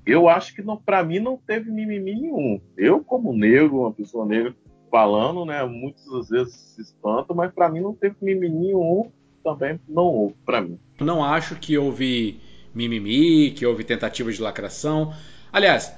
[0.05, 2.61] eu acho que para mim não teve mimimi nenhum.
[2.77, 4.53] Eu, como negro, uma pessoa negra,
[4.91, 5.65] falando, né?
[5.65, 9.13] Muitas vezes se espanta, mas para mim não teve mimimi nenhum
[9.49, 10.79] também não houve para mim.
[11.01, 12.41] Não acho que houve
[12.75, 15.15] mimimi, que houve tentativa de lacração.
[15.53, 15.93] Aliás,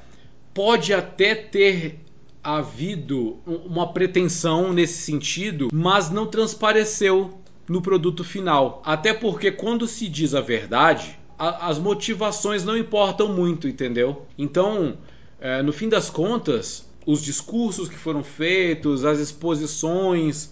[0.54, 2.00] pode até ter
[2.42, 7.38] havido uma pretensão nesse sentido, mas não transpareceu
[7.68, 8.82] no produto final.
[8.84, 14.26] Até porque quando se diz a verdade, a, as motivações não importam muito, entendeu?
[14.38, 14.96] Então,
[15.40, 20.50] é, no fim das contas, os discursos que foram feitos, as exposições,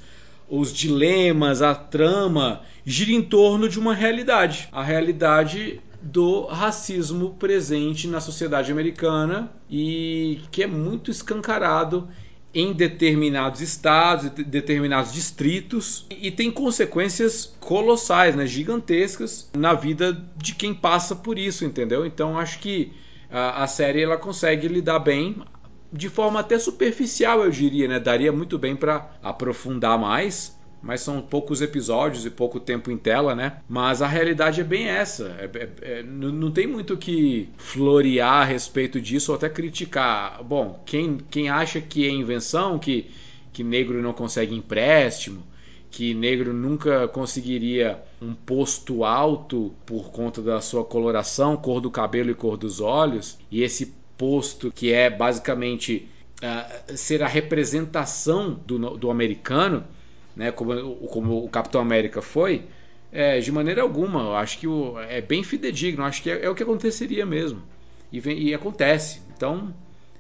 [0.49, 8.07] os dilemas, a trama gira em torno de uma realidade, a realidade do racismo presente
[8.07, 12.09] na sociedade americana e que é muito escancarado
[12.55, 20.72] em determinados estados, determinados distritos e tem consequências colossais, né, gigantescas na vida de quem
[20.72, 22.07] passa por isso, entendeu?
[22.07, 22.92] Então acho que
[23.30, 25.36] a, série ela consegue lidar bem
[25.93, 27.99] de forma até superficial, eu diria, né?
[27.99, 33.34] Daria muito bem para aprofundar mais, mas são poucos episódios e pouco tempo em tela,
[33.34, 33.61] né?
[33.68, 35.36] Mas a realidade é bem essa.
[35.39, 40.43] É, é, é, não tem muito que florear a respeito disso ou até criticar.
[40.45, 43.11] Bom, quem, quem acha que é invenção, que,
[43.53, 45.43] que negro não consegue empréstimo,
[45.91, 52.30] que negro nunca conseguiria um posto alto por conta da sua coloração, cor do cabelo
[52.30, 56.08] e cor dos olhos, e esse posto que é basicamente
[56.42, 59.86] uh, ser a representação do, do americano,
[60.36, 62.66] né, como, como, o Capitão América foi,
[63.10, 64.20] é, de maneira alguma.
[64.20, 67.62] Eu acho que o, é bem fidedigno, acho que é, é, o que aconteceria mesmo.
[68.12, 69.22] E, vem, e acontece.
[69.34, 69.74] Então,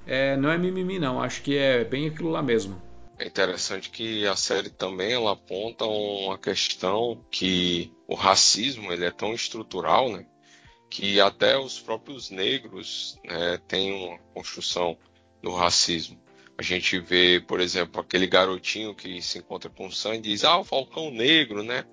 [0.06, 1.20] é, não é mimimi, não.
[1.20, 2.80] Acho que é bem aquilo lá mesmo.
[3.18, 9.10] É interessante que a série também ela aponta uma questão que o racismo ele é
[9.10, 10.24] tão estrutural, né?
[10.90, 14.96] Que até os próprios negros né, têm uma construção
[15.42, 16.20] do racismo.
[16.56, 20.44] A gente vê, por exemplo, aquele garotinho que se encontra com o Sam e diz,
[20.44, 21.84] ah, o Falcão Negro, né?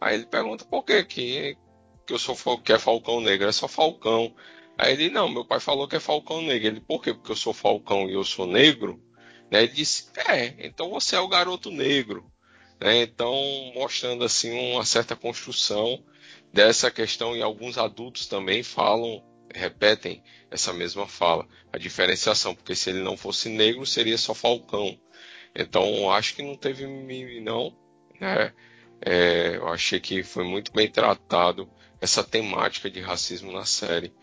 [0.00, 1.56] Aí ele pergunta por que que,
[2.06, 3.48] que eu sou que é Falcão Negro?
[3.48, 4.32] É só Falcão.
[4.78, 6.68] Aí ele, não, meu pai falou que é Falcão Negro.
[6.68, 7.12] Ele, por quê?
[7.12, 9.02] Porque eu sou Falcão e eu sou negro?
[9.50, 9.64] Né?
[9.64, 12.30] Ele disse, é, então você é o garoto negro.
[12.80, 13.02] Né?
[13.02, 13.34] Então,
[13.74, 16.04] mostrando assim uma certa construção
[16.54, 19.20] dessa questão e alguns adultos também falam,
[19.52, 24.96] repetem essa mesma fala, a diferenciação, porque se ele não fosse negro seria só Falcão.
[25.52, 27.76] Então acho que não teve mimimi não,
[28.20, 28.52] né?
[29.04, 31.68] É, eu achei que foi muito bem tratado
[32.00, 34.14] essa temática de racismo na série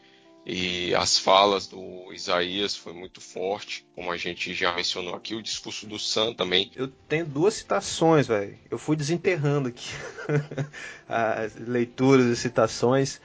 [0.45, 5.41] E as falas do Isaías foi muito forte, como a gente já mencionou aqui, o
[5.41, 6.71] discurso do Sam também.
[6.75, 8.57] Eu tenho duas citações, velho.
[8.69, 9.89] Eu fui desenterrando aqui
[11.07, 13.21] as leituras e citações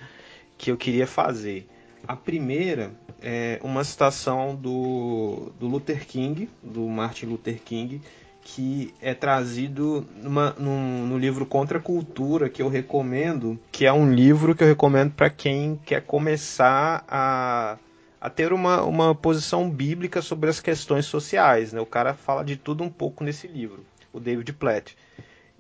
[0.59, 1.67] que eu queria fazer.
[2.07, 8.01] A primeira é uma citação do, do Luther King, do Martin Luther King,
[8.49, 13.93] que é trazido numa, num, no livro Contra a Cultura, que eu recomendo, que é
[13.93, 17.77] um livro que eu recomendo para quem quer começar a,
[18.21, 21.73] a ter uma, uma posição bíblica sobre as questões sociais.
[21.73, 21.81] Né?
[21.81, 24.97] O cara fala de tudo um pouco nesse livro, o David Platt.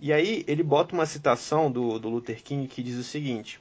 [0.01, 3.61] E aí ele bota uma citação do, do Luther King que diz o seguinte: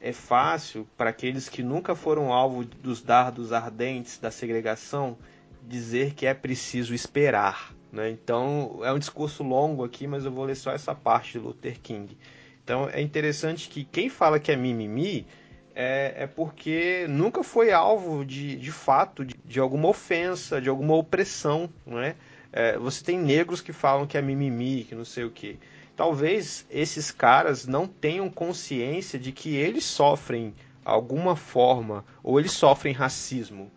[0.00, 5.18] é fácil para aqueles que nunca foram alvo dos dardos ardentes da segregação
[5.62, 7.74] dizer que é preciso esperar.
[7.92, 8.10] Né?
[8.10, 11.78] Então é um discurso longo aqui, mas eu vou ler só essa parte de Luther
[11.78, 12.16] King.
[12.64, 15.26] Então é interessante que quem fala que é mimimi
[15.74, 20.94] é, é porque nunca foi alvo de, de fato de, de alguma ofensa, de alguma
[20.94, 21.68] opressão.
[21.86, 22.16] Né?
[22.50, 25.58] É, você tem negros que falam que é mimimi, que não sei o que.
[25.94, 32.94] Talvez esses caras não tenham consciência de que eles sofrem alguma forma ou eles sofrem
[32.94, 33.70] racismo.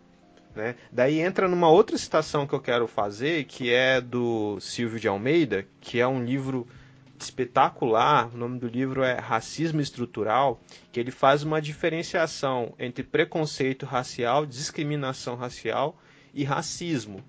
[0.56, 0.74] Né?
[0.90, 5.66] Daí entra numa outra citação que eu quero fazer, que é do Silvio de Almeida,
[5.82, 6.66] que é um livro
[7.20, 8.34] espetacular.
[8.34, 10.58] O nome do livro é Racismo Estrutural,
[10.90, 16.00] que ele faz uma diferenciação entre preconceito racial, discriminação racial
[16.32, 17.22] e racismo.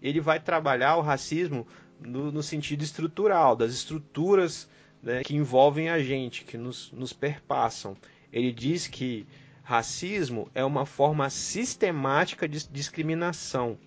[0.00, 1.66] Ele vai trabalhar o racismo
[2.00, 4.70] no, no sentido estrutural, das estruturas
[5.02, 7.96] né, que envolvem a gente, que nos, nos perpassam.
[8.32, 9.26] Ele diz que
[9.70, 13.78] Racismo é uma forma sistemática de discriminação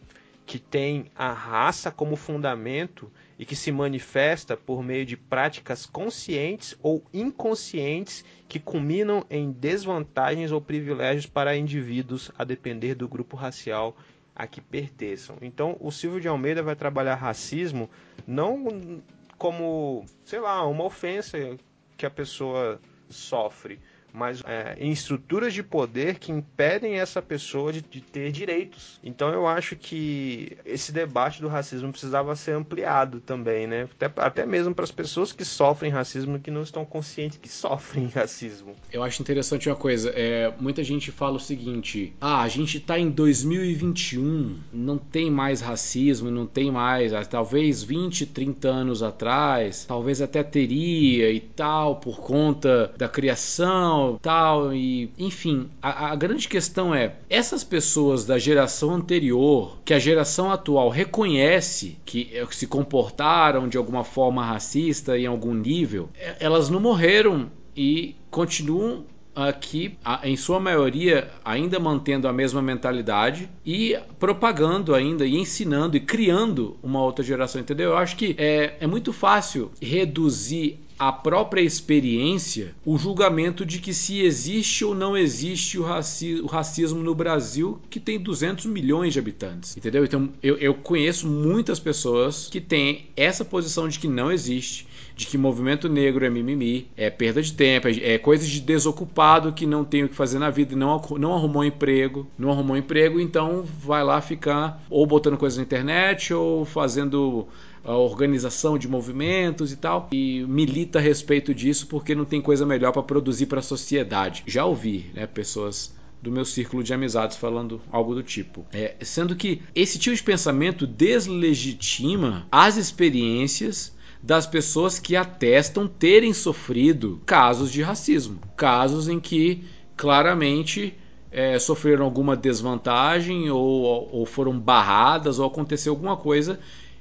[0.45, 6.73] que tem a raça como fundamento e que se manifesta por meio de práticas conscientes
[6.81, 13.93] ou inconscientes que culminam em desvantagens ou privilégios para indivíduos a depender do grupo racial
[14.33, 15.35] a que pertençam.
[15.41, 17.89] Então, o Silvio de Almeida vai trabalhar racismo
[18.25, 19.01] não
[19.37, 21.57] como, sei lá, uma ofensa
[21.97, 22.79] que a pessoa
[23.09, 23.81] sofre,
[24.13, 28.99] mas é, em estruturas de poder que impedem essa pessoa de, de, ter direitos.
[29.03, 33.89] Então eu acho que esse debate do racismo precisava ser ampliado também, né?
[33.99, 38.07] Até, até mesmo para as pessoas que sofrem racismo que não estão conscientes que sofrem
[38.13, 38.75] racismo.
[38.91, 42.99] Eu acho interessante uma coisa, é, muita gente fala o seguinte: ah, a gente está
[42.99, 49.85] em 2021, não tem mais racismo, não tem mais, ah, talvez 20, 30 anos atrás,
[49.85, 56.47] talvez até teria e tal, por conta da criação tal, e enfim, a, a grande
[56.47, 63.67] questão é essas pessoas da geração anterior, que a geração atual reconhece que se comportaram
[63.67, 70.37] de alguma forma racista em algum nível, é, elas não morreram e continuam aqui, em
[70.37, 77.01] sua maioria, ainda mantendo a mesma mentalidade e propagando ainda e ensinando e criando uma
[77.01, 77.91] outra geração, entendeu?
[77.91, 83.93] Eu acho que é, é muito fácil reduzir a própria experiência o julgamento de que
[83.93, 89.13] se existe ou não existe o, raci o racismo no Brasil, que tem 200 milhões
[89.13, 90.03] de habitantes, entendeu?
[90.05, 95.27] Então eu, eu conheço muitas pessoas que têm essa posição de que não existe, de
[95.27, 99.65] que movimento negro é mimimi, é perda de tempo, é, é coisa de desocupado que
[99.65, 103.63] não tem o que fazer na vida não, não arrumou emprego, não arrumou emprego, então
[103.63, 107.47] vai lá ficar ou botando coisas na internet ou fazendo
[107.83, 112.65] a organização de movimentos e tal, e milita a respeito disso porque não tem coisa
[112.65, 114.43] melhor para produzir para a sociedade.
[114.47, 118.65] Já ouvi né, pessoas do meu círculo de amizades falando algo do tipo.
[118.71, 126.33] É, sendo que esse tipo de pensamento deslegitima as experiências das pessoas que atestam terem
[126.33, 129.65] sofrido casos de racismo, casos em que
[129.97, 130.95] claramente
[131.29, 136.57] é, sofreram alguma desvantagem ou, ou foram barradas ou aconteceu alguma coisa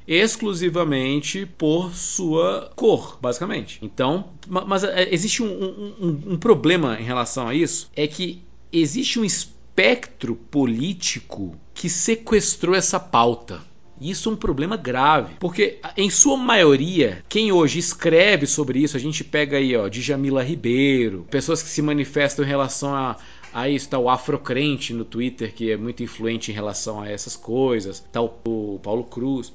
[0.07, 3.79] exclusivamente por sua cor, basicamente.
[3.83, 8.43] Então, mas é, existe um, um, um, problema em relação a isso, é que
[8.73, 13.61] existe um espectro político que sequestrou essa pauta.
[14.01, 19.01] Isso é um problema grave, porque em sua maioria, quem hoje escreve sobre isso, a
[19.01, 23.17] gente pega aí, ó, Djamila Ribeiro, pessoas que se manifestam em relação a
[23.53, 27.97] Aí está o Afrocrente no Twitter, que é muito influente em relação a essas coisas.
[27.97, 29.53] Está o Paulo Cruz.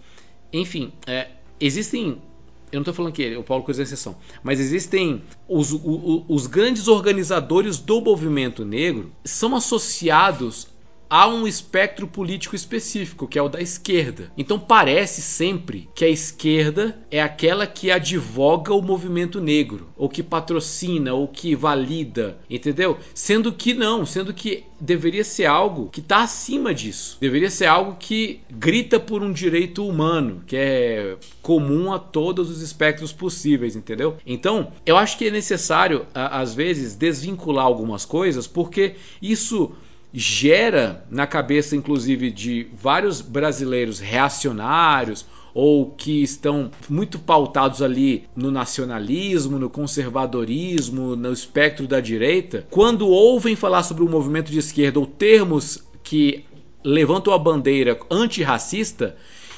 [0.52, 1.30] Enfim, é,
[1.60, 2.22] existem.
[2.70, 6.48] Eu não estou falando que o Paulo Cruz é exceção, mas existem os, os, os
[6.48, 10.68] grandes organizadores do movimento negro são associados
[11.10, 14.32] há um espectro político específico, que é o da esquerda.
[14.38, 20.24] Então parece sempre que a esquerda é aquela que advoga o movimento negro, ou que
[20.24, 22.98] patrocina, ou que valida, entendeu?
[23.14, 27.18] Sendo que não, sendo que deveria ser algo que está acima disso.
[27.20, 32.62] Deveria ser algo que grita por um direito humano, que é comum a todos os
[32.62, 34.18] espectros possíveis, entendeu?
[34.26, 39.72] Então, eu acho que é necessário, às vezes, desvincular algumas coisas, porque isso
[40.14, 48.52] gera na cabeça, inclusive, de vários brasileiros reacionários ou que estão muito pautados ali no
[48.52, 55.00] nacionalismo, no conservadorismo, no espectro da direita, quando ouvem falar sobre o movimento de esquerda
[55.00, 56.46] ou termos que
[56.84, 59.16] levantam a bandeira antirracista,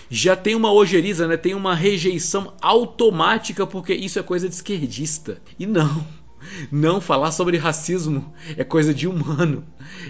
[0.10, 1.38] já tem uma ojeriza, né?
[1.38, 5.39] tem uma rejeição automática porque isso é coisa de esquerdista.
[5.60, 6.04] E não.
[6.72, 9.64] Não, falar sobre racismo é coisa de humano,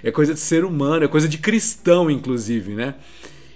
[0.04, 2.96] é coisa de ser humano, é coisa de cristão, inclusive, né?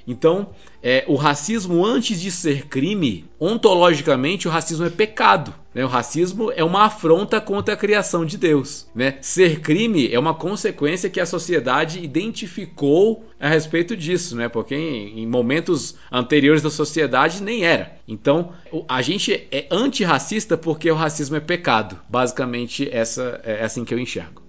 [0.07, 0.49] Então,
[0.83, 5.53] é, o racismo, antes de ser crime, ontologicamente, o racismo é pecado.
[5.73, 5.85] Né?
[5.85, 8.85] O racismo é uma afronta contra a criação de Deus.
[8.93, 9.17] Né?
[9.21, 14.49] Ser crime é uma consequência que a sociedade identificou a respeito disso, né?
[14.49, 17.95] porque em, em momentos anteriores da sociedade nem era.
[18.05, 18.51] Então,
[18.89, 21.97] a gente é antirracista porque o racismo é pecado.
[22.09, 24.42] Basicamente, essa é assim que eu enxergo.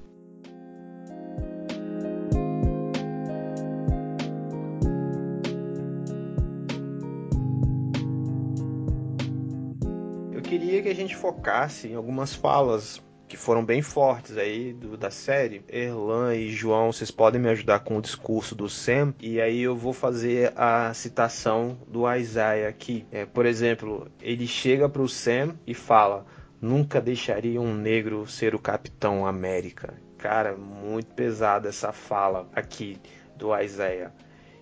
[11.25, 15.65] Focasse em algumas falas que foram bem fortes aí do, da série.
[15.71, 19.75] Erlan e João, vocês podem me ajudar com o discurso do Sam e aí eu
[19.75, 23.07] vou fazer a citação do Isaiah aqui.
[23.11, 26.27] É, por exemplo, ele chega para o Sam e fala:
[26.61, 29.95] "Nunca deixaria um negro ser o Capitão América".
[30.19, 32.99] Cara, muito pesada essa fala aqui
[33.35, 34.13] do Isaiah.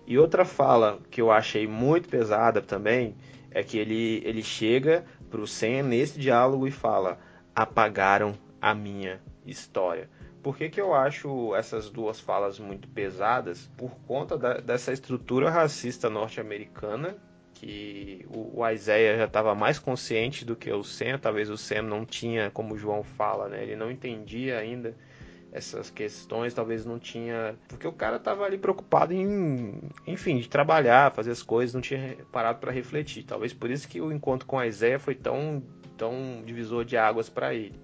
[0.07, 3.17] E outra fala que eu achei muito pesada também
[3.53, 7.17] é que ele, ele chega para o Sam nesse diálogo e fala:
[7.55, 10.07] apagaram a minha história.
[10.43, 13.67] Por que, que eu acho essas duas falas muito pesadas?
[13.75, 17.17] Por conta da, dessa estrutura racista norte-americana
[17.55, 21.83] que o, o Isaiah já estava mais consciente do que o Sam, talvez o Sam
[21.83, 23.63] não tinha, como o João fala, né?
[23.63, 24.95] ele não entendia ainda
[25.53, 27.55] essas questões, talvez não tinha.
[27.67, 32.17] Porque o cara estava ali preocupado em, enfim, de trabalhar, fazer as coisas, não tinha
[32.31, 33.23] parado para refletir.
[33.23, 35.61] Talvez por isso que o encontro com a Isaiah foi tão,
[35.95, 37.79] tão divisor de águas para ele.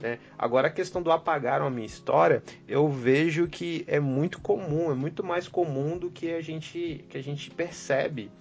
[0.00, 0.18] Né?
[0.38, 4.94] Agora a questão do apagaram a minha história, eu vejo que é muito comum, é
[4.94, 8.32] muito mais comum do que a gente, que a gente percebe.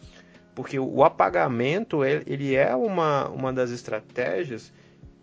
[0.55, 4.71] Porque o apagamento ele é uma, uma das estratégias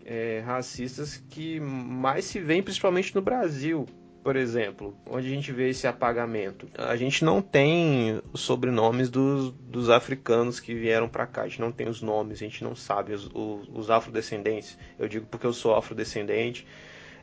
[0.07, 3.85] é, racistas que mais se vêem principalmente no Brasil,
[4.23, 6.67] por exemplo, onde a gente vê esse apagamento.
[6.77, 11.59] A gente não tem os sobrenomes dos, dos africanos que vieram para cá, a gente
[11.59, 14.77] não tem os nomes, a gente não sabe os, os, os afrodescendentes.
[14.97, 16.65] Eu digo porque eu sou afrodescendente.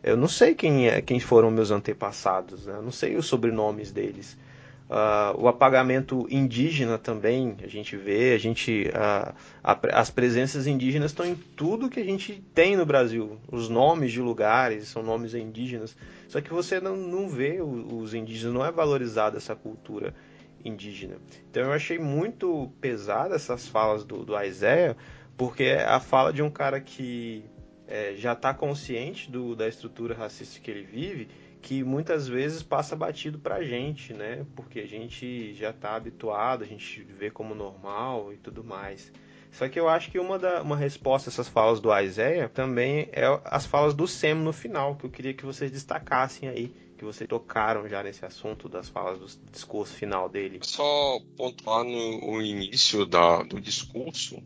[0.02, 2.74] Eu não sei quem, é, quem foram meus antepassados, né?
[2.76, 4.36] eu não sei os sobrenomes deles.
[4.84, 11.10] Uh, o apagamento indígena também a gente vê, a gente uh, a, as presenças indígenas
[11.10, 13.38] estão em tudo que a gente tem no Brasil.
[13.50, 15.96] Os nomes de lugares são nomes indígenas,
[16.28, 20.14] só que você não, não vê os indígenas, não é valorizada essa cultura
[20.62, 21.16] indígena.
[21.50, 24.96] Então eu achei muito pesada essas falas do, do Isaiah,
[25.34, 27.42] porque é a fala de um cara que
[27.88, 31.28] é, já está consciente do, da estrutura racista que ele vive
[31.64, 34.44] que muitas vezes passa batido para a gente, né?
[34.54, 39.10] Porque a gente já está habituado, a gente vê como normal e tudo mais.
[39.50, 43.08] Só que eu acho que uma, da, uma resposta a essas falas do Isaiah também
[43.12, 47.04] é as falas do Sam no final, que eu queria que vocês destacassem aí, que
[47.04, 50.58] vocês tocaram já nesse assunto das falas do discurso final dele.
[50.62, 54.36] Só pontuar no início da, do discurso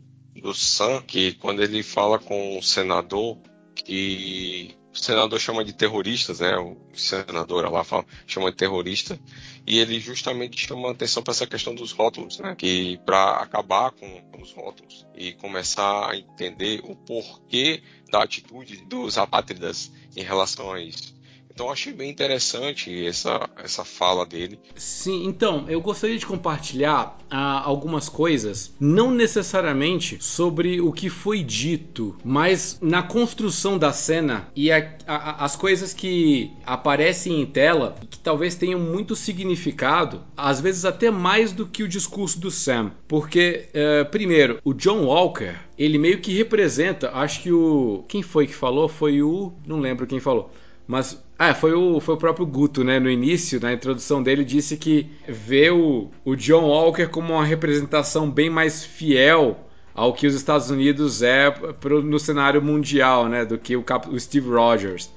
[0.41, 3.37] do Sam, que quando ele fala com o senador,
[3.75, 6.57] que o senador chama de terroristas, né?
[6.57, 9.19] O senador lá fala, chama de terrorista,
[9.65, 12.55] e ele justamente chama atenção para essa questão dos rótulos, né?
[12.55, 18.77] Que para acabar com, com, os rótulos e começar a entender o porquê da atitude
[18.85, 21.18] dos apátridas em relação a isso.
[21.59, 24.57] Então achei bem interessante essa, essa fala dele.
[24.77, 31.43] Sim, então eu gostaria de compartilhar ah, algumas coisas, não necessariamente sobre o que foi
[31.43, 37.97] dito, mas na construção da cena e a, a, as coisas que aparecem em tela
[38.09, 42.93] que talvez tenham muito significado, às vezes até mais do que o discurso do Sam,
[43.05, 48.47] porque eh, primeiro o John Walker ele meio que representa, acho que o quem foi
[48.47, 48.87] que falou?
[48.87, 50.49] Foi o não lembro quem falou
[50.89, 52.99] Mas ah, foi o, foi o próprio Guto, né?
[52.99, 58.27] No início, na introdução dele, disse que vê o, o John Walker como uma representação
[58.27, 59.59] bem mais fiel
[59.93, 63.45] ao que os Estados Unidos é pro, no cenário mundial, né?
[63.45, 65.11] Do que o, o Steve Rogers.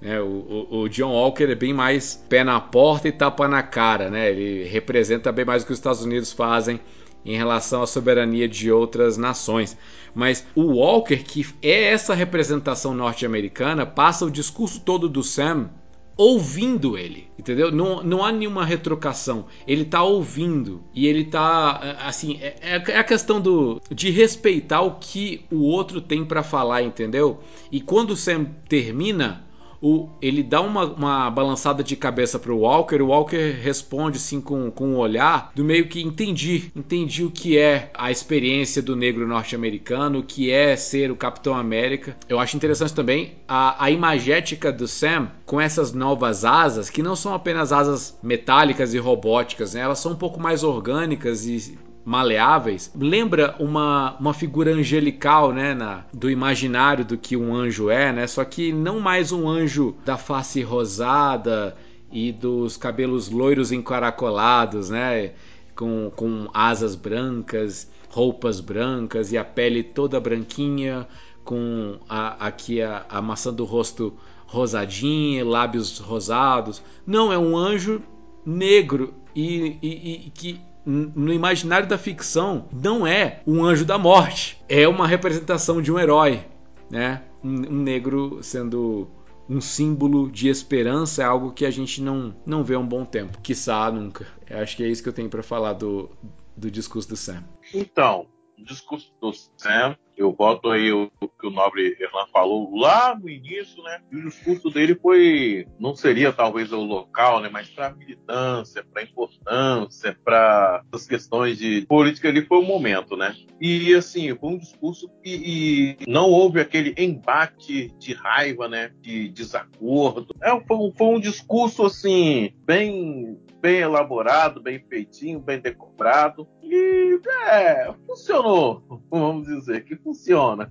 [0.00, 4.08] O, o, o, John Walker é bem mais pé na porta e tapa na cara,
[4.08, 4.30] né?
[4.30, 6.80] Ele representa bem mais o que os Estados Unidos fazem
[7.24, 9.76] em relação à soberania de outras nações.
[10.14, 15.70] Mas o Walker, que é essa representação norte-americana, passa o discurso todo do Sam
[16.18, 17.70] ouvindo ele, entendeu?
[17.70, 19.46] Não, não há nenhuma retrocação.
[19.64, 24.80] Ele tá ouvindo e ele tá assim, é, é, é a questão do de respeitar
[24.80, 27.38] o que o outro tem para falar, entendeu?
[27.70, 29.46] E quando o Sam termina,
[29.80, 34.70] o, ele dá uma, uma balançada de cabeça pro Walker, o Walker responde assim com,
[34.70, 39.26] com um olhar do meio que entendi, entendi o que é a experiência do negro
[39.26, 42.16] norte-americano, o que é ser o Capitão América.
[42.28, 47.16] Eu acho interessante também a, a imagética do Sam com essas novas asas, que não
[47.16, 49.80] são apenas asas metálicas e robóticas, né?
[49.80, 51.78] elas são um pouco mais orgânicas e
[52.08, 58.10] maleáveis, lembra uma, uma figura angelical, né, na, do imaginário do que um anjo é,
[58.10, 58.26] né?
[58.26, 61.76] Só que não mais um anjo da face rosada
[62.10, 65.32] e dos cabelos loiros encaracolados, né?
[65.76, 71.06] Com, com asas brancas, roupas brancas e a pele toda branquinha,
[71.44, 74.14] com a, aqui a, a maçã do rosto
[74.46, 76.82] rosadinha, lábios rosados.
[77.06, 78.00] Não, é um anjo
[78.46, 84.58] negro e, e, e que no imaginário da ficção não é um anjo da morte,
[84.68, 86.46] é uma representação de um herói,
[86.90, 87.22] né?
[87.44, 89.08] Um, um negro sendo
[89.48, 93.04] um símbolo de esperança é algo que a gente não, não vê há um bom
[93.04, 94.26] tempo, quiçá nunca.
[94.48, 96.10] Eu acho que é isso que eu tenho para falar do,
[96.56, 97.44] do discurso do Sam.
[97.74, 98.26] Então,
[98.58, 103.28] o discurso do Sam eu boto aí o, que o nobre Erlan falou lá no
[103.28, 104.00] início, né?
[104.10, 107.48] E o discurso dele foi, não seria talvez o local, né?
[107.50, 113.34] Mas para militância, para importância, para as questões de política ali foi o momento, né?
[113.60, 118.92] E assim, foi um discurso que não houve aquele embate de raiva, né?
[119.00, 120.34] De desacordo.
[120.42, 126.46] É, foi, um, foi um discurso assim bem bem elaborado, bem feitinho, bem decorado.
[126.62, 127.20] E
[127.50, 130.70] é, funcionou, vamos dizer que funciona.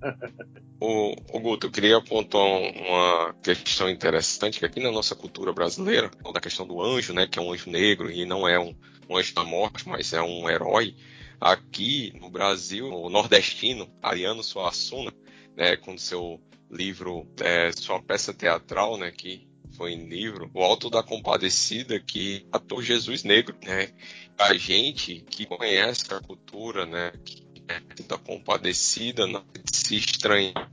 [0.80, 6.11] O, o Guto, eu queria apontar uma questão interessante que aqui na nossa cultura brasileira,
[6.34, 8.76] da questão do anjo, né, que é um anjo negro e não é um,
[9.09, 10.95] um anjo da morte, mas é um herói.
[11.41, 15.11] Aqui no Brasil, o nordestino, Ariano Suassuna,
[15.55, 16.39] né, com seu
[16.69, 22.45] livro, é, sua peça teatral, né, que foi em livro, o Alto da Compadecida, que
[22.51, 23.89] ator Jesus Negro, né?
[24.38, 27.11] A gente que conhece a cultura, né?
[27.23, 27.47] Que
[28.07, 30.69] da compadecida, não se estranhar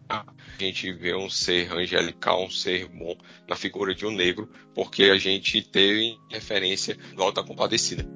[0.59, 3.17] a gente vê um ser angelical, um ser bom
[3.49, 8.07] na figura de um negro, porque a gente teve referência do Alto da Compadecida.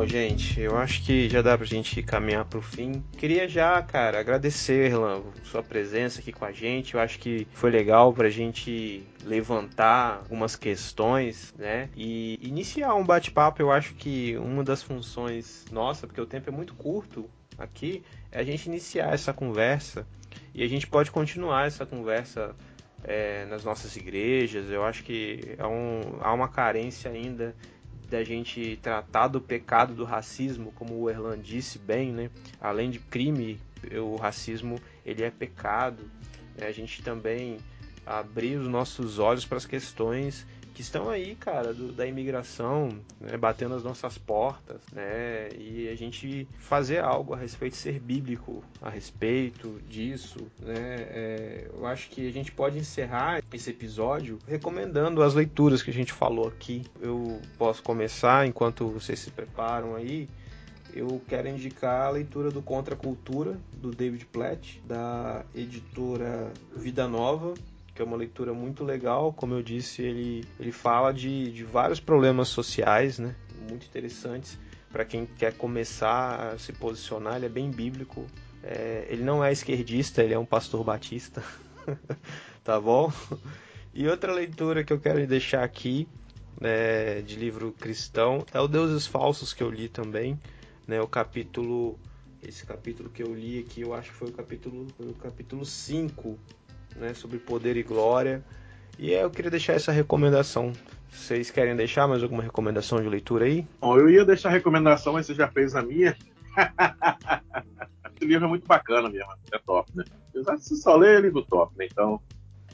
[0.00, 0.58] Bom, gente.
[0.58, 3.04] Eu acho que já dá pra gente caminhar pro fim.
[3.18, 6.94] Queria já, cara, agradecer, Erlan, sua presença aqui com a gente.
[6.94, 11.90] Eu acho que foi legal pra gente levantar algumas questões, né?
[11.94, 13.60] E iniciar um bate-papo.
[13.60, 17.28] Eu acho que uma das funções nossa, porque o tempo é muito curto
[17.58, 18.02] aqui,
[18.32, 20.06] é a gente iniciar essa conversa
[20.54, 22.56] e a gente pode continuar essa conversa
[23.04, 24.70] é, nas nossas igrejas.
[24.70, 27.54] Eu acho que há, um, há uma carência ainda
[28.10, 32.28] da gente tratar do pecado do racismo, como o Erlan disse bem, né?
[32.60, 33.60] Além de crime,
[33.92, 36.10] o racismo ele é pecado.
[36.60, 37.58] A gente também
[38.04, 42.88] abrir os nossos olhos para as questões que estão aí, cara, do, da imigração,
[43.20, 48.62] né, batendo as nossas portas, né, e a gente fazer algo a respeito, ser bíblico
[48.80, 55.22] a respeito disso, né, é, eu acho que a gente pode encerrar esse episódio recomendando
[55.22, 56.82] as leituras que a gente falou aqui.
[57.00, 60.28] Eu posso começar enquanto vocês se preparam aí.
[60.92, 67.06] Eu quero indicar a leitura do Contra a Cultura, do David Platt, da editora Vida
[67.06, 67.54] Nova,
[67.94, 69.32] que é uma leitura muito legal.
[69.32, 73.34] Como eu disse, ele, ele fala de, de vários problemas sociais, né?
[73.68, 74.58] Muito interessantes
[74.90, 77.36] para quem quer começar a se posicionar.
[77.36, 78.26] Ele é bem bíblico.
[78.62, 81.42] É, ele não é esquerdista, ele é um pastor batista.
[82.64, 83.12] tá bom?
[83.94, 86.06] E outra leitura que eu quero deixar aqui,
[86.60, 90.38] né, de livro cristão, é o Deuses Falsos que eu li também,
[90.86, 91.98] né, o capítulo
[92.42, 95.64] esse capítulo que eu li aqui, eu acho que foi o capítulo foi o capítulo
[95.64, 96.38] 5
[96.96, 98.44] né, sobre poder e glória.
[98.98, 100.72] E eu queria deixar essa recomendação.
[101.10, 103.66] Vocês querem deixar mais alguma recomendação de leitura aí?
[103.80, 106.16] Bom, eu ia deixar a recomendação, mas você já fez a minha.
[108.14, 110.04] Esse livro é muito bacana mesmo, é top, né?
[110.28, 111.88] Apesar de você só ler ele do top, né?
[111.90, 112.20] Então,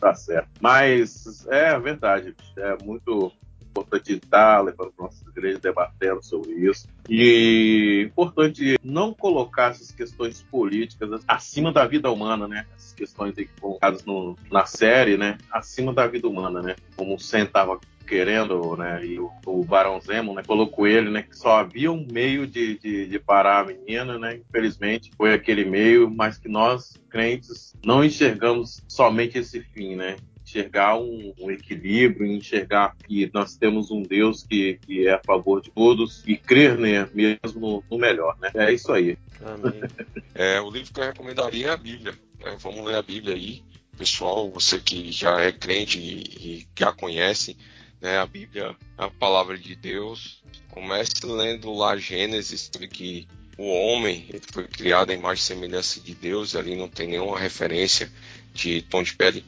[0.00, 0.48] tá certo.
[0.60, 3.32] Mas é verdade, é muito
[3.76, 6.88] importante estar levando nossas igrejas debatendo sobre isso.
[7.08, 12.66] E importante não colocar essas questões políticas acima da vida humana, né?
[12.74, 15.36] Essas questões colocadas no, na série, né?
[15.50, 16.76] Acima da vida humana, né?
[16.96, 19.04] Como o Sen estava querendo, né?
[19.04, 20.42] E o, o Barão Zemo, né?
[20.46, 21.22] Colocou ele, né?
[21.22, 24.36] Que só havia um meio de, de, de, parar a menina, né?
[24.36, 30.16] Infelizmente foi aquele meio, mas que nós crentes não enxergamos somente esse fim, né?
[30.46, 35.60] Enxergar um, um equilíbrio, enxergar que nós temos um Deus que, que é a favor
[35.60, 38.50] de todos e crer né, mesmo no, no melhor, né?
[38.54, 39.18] É isso aí.
[39.44, 39.82] Amém.
[40.38, 42.12] É, o livro que eu recomendaria é a Bíblia.
[42.44, 42.56] Né?
[42.60, 43.62] Vamos ler a Bíblia aí.
[43.96, 47.56] Pessoal, você que já é crente e, e já conhece,
[48.02, 50.42] né, a Bíblia, a palavra de Deus.
[50.68, 56.54] Comece lendo lá Gênesis, que o homem foi criado em imagem e semelhança de Deus,
[56.54, 58.12] ali não tem nenhuma referência
[58.52, 59.44] de tom de pele.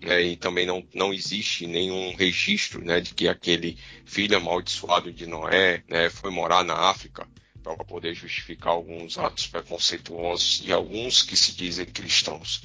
[0.00, 5.26] Né, e também não, não existe nenhum registro né, de que aquele filho amaldiçoado de
[5.26, 7.28] Noé né, foi morar na África
[7.62, 12.62] para poder justificar alguns atos preconceituosos de alguns que se dizem cristãos.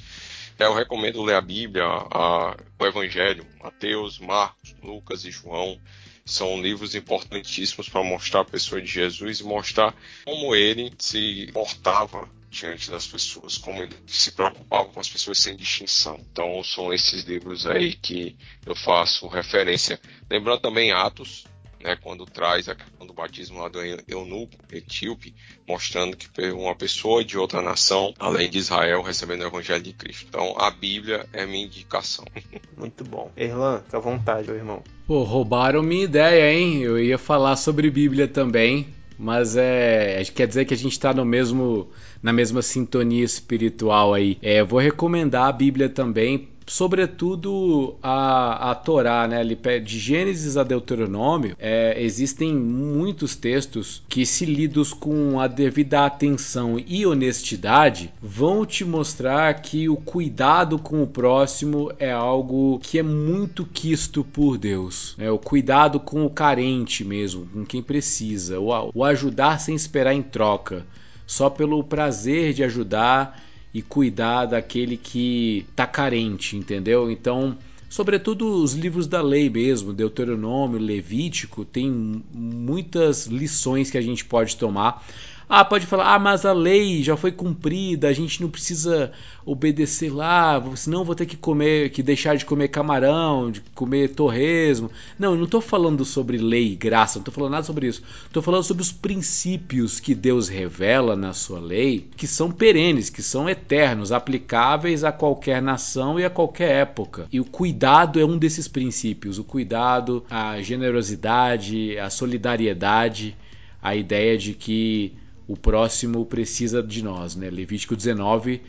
[0.58, 5.78] Eu recomendo ler a Bíblia, a, o Evangelho, Mateus, Marcos, Lucas e João.
[6.26, 9.94] São livros importantíssimos para mostrar a pessoa de Jesus e mostrar
[10.24, 15.56] como ele se portava diante das pessoas, como ele se preocupava com as pessoas sem
[15.56, 16.18] distinção.
[16.32, 20.00] Então, são esses livros aí que eu faço referência.
[20.28, 21.44] Lembrando também Atos,
[21.86, 25.32] né, quando traz a questão do batismo lá do eunuco etíope,
[25.68, 30.26] mostrando que uma pessoa de outra nação, além de Israel, recebendo o evangelho de Cristo.
[30.28, 32.24] Então, a Bíblia é minha indicação.
[32.76, 33.30] Muito bom.
[33.36, 34.82] Erlan, fica à vontade, meu irmão.
[35.06, 36.82] Pô, roubaram minha ideia, hein?
[36.82, 41.24] Eu ia falar sobre Bíblia também, mas é, quer dizer que a gente está no
[41.24, 41.88] mesmo
[42.20, 44.36] na mesma sintonia espiritual aí.
[44.42, 49.44] É, vou recomendar a Bíblia também sobretudo a, a Torá, né?
[49.44, 56.82] De Gênesis a Deuteronômio, é, existem muitos textos que, se lidos com a devida atenção
[56.84, 63.02] e honestidade, vão te mostrar que o cuidado com o próximo é algo que é
[63.02, 65.14] muito quisto por Deus.
[65.18, 70.14] É o cuidado com o carente mesmo, com quem precisa, o, o ajudar sem esperar
[70.14, 70.84] em troca,
[71.26, 73.40] só pelo prazer de ajudar
[73.76, 77.10] e cuidar daquele que está carente, entendeu?
[77.10, 77.58] Então,
[77.90, 81.90] sobretudo os livros da lei mesmo, Deuteronômio, Levítico, tem
[82.32, 85.06] muitas lições que a gente pode tomar
[85.48, 89.12] ah, pode falar, ah, mas a lei já foi cumprida, a gente não precisa
[89.44, 94.90] obedecer lá, senão vou ter que comer, que deixar de comer camarão, de comer torresmo.
[95.16, 98.02] Não, eu não estou falando sobre lei e graça, não estou falando nada sobre isso.
[98.26, 103.22] Estou falando sobre os princípios que Deus revela na sua lei, que são perenes, que
[103.22, 107.28] são eternos, aplicáveis a qualquer nação e a qualquer época.
[107.32, 113.36] E o cuidado é um desses princípios, o cuidado, a generosidade, a solidariedade,
[113.80, 115.14] a ideia de que
[115.48, 117.36] o próximo precisa de nós.
[117.36, 117.48] Né?
[117.50, 118.62] Levítico 19,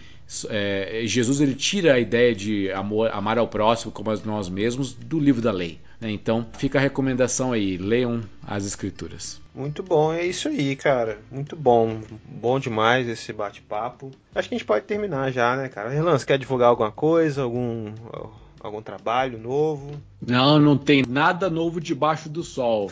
[0.49, 4.93] é, Jesus ele tira a ideia de amor, amar ao próximo como a nós mesmos
[4.93, 5.79] do livro da lei.
[5.99, 6.11] Né?
[6.11, 9.41] Então fica a recomendação aí, leiam as escrituras.
[9.55, 11.19] Muito bom, é isso aí, cara.
[11.31, 12.01] Muito bom.
[12.25, 14.11] Bom demais esse bate-papo.
[14.35, 15.89] Acho que a gente pode terminar já, né, cara?
[15.89, 17.41] Relan, você quer divulgar alguma coisa?
[17.41, 17.91] Algum
[18.59, 19.91] algum trabalho novo?
[20.21, 22.91] Não, não tem nada novo debaixo do sol.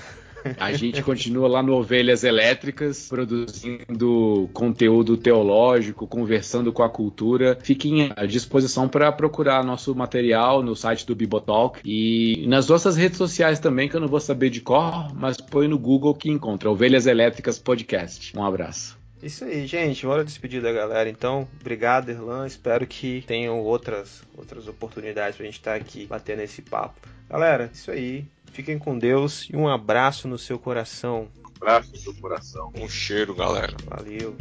[0.58, 7.58] A gente continua lá no Ovelhas Elétricas, produzindo conteúdo teológico, conversando com a cultura.
[7.62, 13.18] Fiquem à disposição para procurar nosso material no site do Bibotalk e nas nossas redes
[13.18, 16.70] sociais também, que eu não vou saber de cor, mas põe no Google que encontra
[16.70, 18.38] Ovelhas Elétricas Podcast.
[18.38, 18.98] Um abraço.
[19.22, 20.06] Isso aí, gente.
[20.06, 21.10] Bora despedir da galera.
[21.10, 22.46] Então, obrigado, Erlan.
[22.46, 27.08] Espero que tenham outras, outras oportunidades pra gente estar aqui batendo esse papo.
[27.28, 28.26] Galera, isso aí.
[28.56, 31.28] Fiquem com Deus e um abraço no seu coração.
[31.38, 32.72] Um abraço no seu coração.
[32.74, 33.76] Um cheiro, galera.
[33.86, 34.34] Valeu.